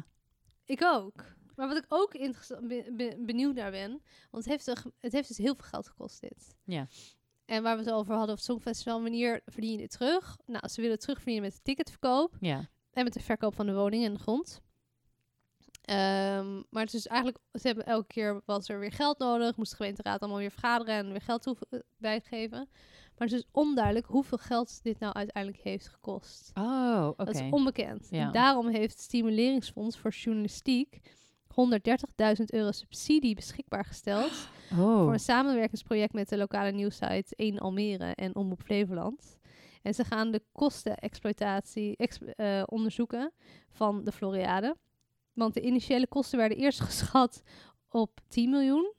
[0.65, 1.25] Ik ook.
[1.57, 2.13] Maar wat ik ook
[3.27, 3.91] benieuwd naar ben,
[4.31, 6.55] want het heeft, toch- het heeft dus heel veel geld gekost dit.
[6.65, 6.87] Ja.
[7.45, 10.37] En waar we het over hadden op het Songfestival, wanneer verdien je dit terug?
[10.47, 12.37] Nou, ze willen het terugverdienen met de ticketverkoop.
[12.41, 12.69] ja.
[12.93, 14.61] En met de verkoop van de woning en de grond.
[15.85, 19.57] Ehm, maar het is eigenlijk, ze hebben elke keer was er weer geld nodig.
[19.57, 22.69] Moest de gemeenteraad allemaal weer vergaderen en weer geld toe, eh, bijgeven.
[23.19, 26.51] Maar het is onduidelijk hoeveel geld dit nou uiteindelijk heeft gekost.
[26.55, 27.25] Oh, oké.
[27.25, 28.07] Dat is onbekend.
[28.11, 28.31] Ja.
[28.31, 31.01] Daarom heeft het Stimuleringsfonds voor Journalistiek
[31.47, 34.33] 130.000 euro subsidie beschikbaar gesteld.
[34.73, 35.03] Oh.
[35.03, 39.39] Voor een samenwerkingsproject met de lokale nieuwsite 1 Almere en Omroep Flevoland.
[39.83, 43.33] En ze gaan de kostenexploitatie ex- eh, onderzoeken
[43.71, 44.77] van de Floriade.
[45.35, 47.43] Want de initiële kosten werden eerst geschat
[47.89, 48.93] op 10 miljoen.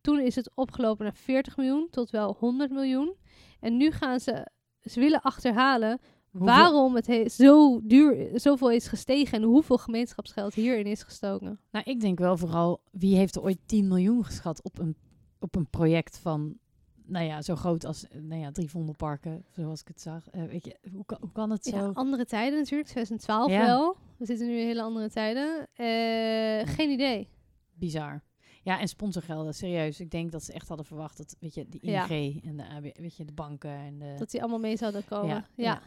[0.00, 3.14] Toen is het opgelopen naar 40 miljoen tot wel 100 miljoen.
[3.60, 4.46] En nu gaan ze,
[4.80, 5.98] ze willen achterhalen
[6.30, 11.60] Hoeveel- waarom het he- zo duur, zoveel is gestegen en hoeveel gemeenschapsgeld hierin is gestoken.
[11.70, 14.96] Nou, ik denk wel vooral, wie heeft er ooit 10 miljoen geschat op een,
[15.40, 16.58] op een project van,
[17.04, 20.28] nou ja, zo groot als, nou ja, drie vondelparken, zoals ik het zag.
[20.28, 21.76] Eh, weet je, hoe kan, hoe kan het zo?
[21.76, 23.66] Ja, andere tijden natuurlijk, 2012 Ja.
[23.66, 23.96] wel.
[24.18, 25.66] We zitten nu in hele andere tijden.
[25.74, 27.28] Eh, Geen idee.
[27.74, 28.22] Bizar.
[28.62, 30.00] Ja, en sponsorgelden, serieus.
[30.00, 32.08] Ik denk dat ze echt hadden verwacht dat, weet je, de ING Ja.
[32.48, 34.14] en de, AB weet je, de banken en de...
[34.18, 35.28] Dat die allemaal mee zouden komen.
[35.28, 35.64] Ja, Ja.
[35.64, 35.82] ja.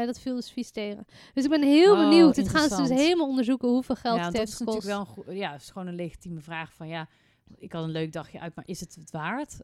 [0.00, 0.06] ja.
[0.06, 1.04] dat viel dus vies tegen.
[1.34, 2.34] Dus ik ben heel Oh, benieuwd.
[2.34, 4.86] Dit gaan ze dus helemaal onderzoeken hoeveel geld ja, het dat heeft is gekost.
[4.86, 7.08] natuurlijk wel een ja, het is gewoon een legitieme vraag van, ja,
[7.56, 9.60] ik had een leuk dagje uit, maar is het het waard?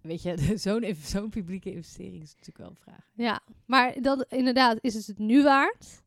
[0.00, 3.10] Weet je, zo'n zo'n publieke investering is natuurlijk wel een vraag.
[3.14, 6.02] Ja, maar dan inderdaad, is het het nu waard?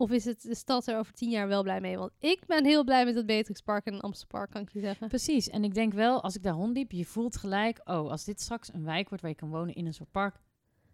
[0.00, 1.98] Of is het de stad er over tien jaar wel blij mee?
[1.98, 5.08] Want ik ben heel blij met het Beatrixpark en Amstelpark, kan ik je zeggen.
[5.08, 5.48] Precies.
[5.48, 8.72] En ik denk wel, als ik daar rondliep, je voelt gelijk, oh, als dit straks
[8.72, 10.36] een wijk wordt waar je kan wonen in een soort park,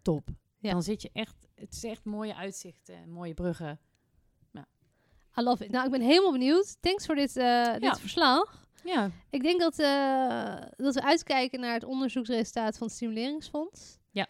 [0.01, 0.29] top.
[0.59, 0.71] Ja.
[0.71, 3.79] Dan zit je echt, het is echt mooie uitzichten, en mooie bruggen.
[5.39, 5.71] I love it.
[5.71, 6.77] Nou, ik ben helemaal benieuwd.
[6.81, 7.95] Thanks voor dit, eh, dit Ja.
[7.95, 8.67] verslag.
[8.83, 13.97] Ja, Ik denk dat, eh, dat we uitkijken naar het onderzoeksresultaat van het Stimuleringsfonds.
[14.11, 14.27] Ja.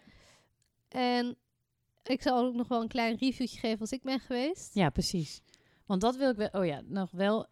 [0.88, 1.36] En
[2.02, 4.74] ik zal ook nog wel een klein reviewtje geven als ik ben geweest.
[4.74, 5.40] ja, precies.
[5.86, 7.46] Want dat wil ik wel, oh ja, nog wel,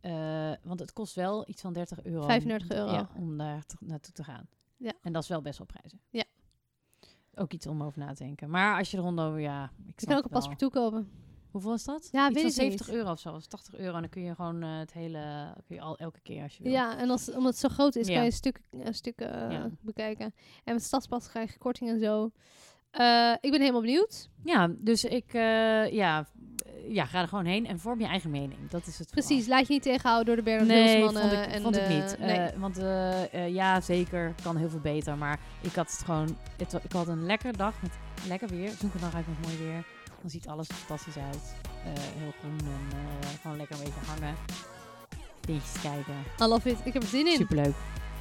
[0.00, 2.26] eh, want het kost wel iets van 30 euro.
[2.26, 2.90] 35 euro.
[2.92, 4.48] Ja, om daar naartoe te gaan.
[4.76, 4.92] Ja.
[5.02, 6.00] En dat is wel best wel prijzen.
[6.10, 6.24] Ja.
[7.34, 8.50] Ook iets om over na te denken.
[8.50, 10.56] Maar als je er rondom, ja, ik snap kan ook een het wel.
[10.56, 11.10] paspartout kopen.
[11.50, 12.08] Hoeveel is dat?
[12.12, 12.96] Ja, iets weet van ik 70 niet.
[12.96, 13.94] euro of zo, of 80 euro.
[13.94, 16.62] En dan kun je gewoon eh, het hele, kun je al elke keer als je
[16.62, 16.72] wil.
[16.72, 18.14] Ja, en als, omdat het zo groot is, Ja.
[18.14, 19.70] kan je stukken, eh, stukken eh, Ja.
[19.80, 20.34] bekijken.
[20.64, 22.30] En met stadspas krijg je korting en zo.
[22.90, 24.28] Eh, ik ben helemaal benieuwd.
[24.44, 26.26] Ja, dus ik eh, ja,
[26.66, 28.70] eh, ja, ga er gewoon heen en vorm je eigen mening.
[28.70, 29.26] Dat is het vooral.
[29.26, 31.86] Precies, laat je niet tegenhouden door de Bernard Nee, Wilsmannen vond ik, en vond ik
[31.88, 32.16] de- niet.
[32.18, 32.36] nee.
[32.38, 35.16] Eh, want eh, eh, ja, zeker, kan heel veel beter.
[35.16, 37.90] Maar ik had het gewoon, het, ik had een lekkere dag met
[38.28, 38.70] lekker weer.
[38.70, 39.84] Zoek een dag uit met mooi weer.
[40.20, 41.54] Dan ziet alles er fantastisch uit.
[41.84, 44.34] Eh, heel groen en eh, gewoon lekker een beetje hangen.
[45.40, 46.14] dingetjes te kijken.
[46.42, 46.78] I love it.
[46.84, 47.36] Ik heb er zin in.
[47.36, 47.74] Superleuk.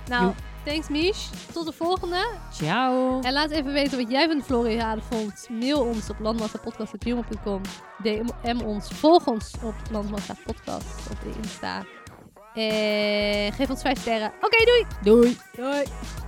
[0.09, 0.33] Nou,
[0.65, 1.27] thanks Mish.
[1.53, 2.27] Tot de volgende.
[2.51, 3.19] Ciao.
[3.21, 5.47] En laat even weten wat jij van de Floriade vond.
[5.49, 7.61] Mail ons op landmassapodcast.com.
[8.03, 8.87] DM ons.
[8.93, 11.83] Volg ons op Landmassa Podcast op de Insta.
[12.53, 14.31] En geef ons 5 sterren.
[14.41, 14.85] Oké, doei!
[15.03, 15.37] Doei.
[15.55, 16.26] Doei!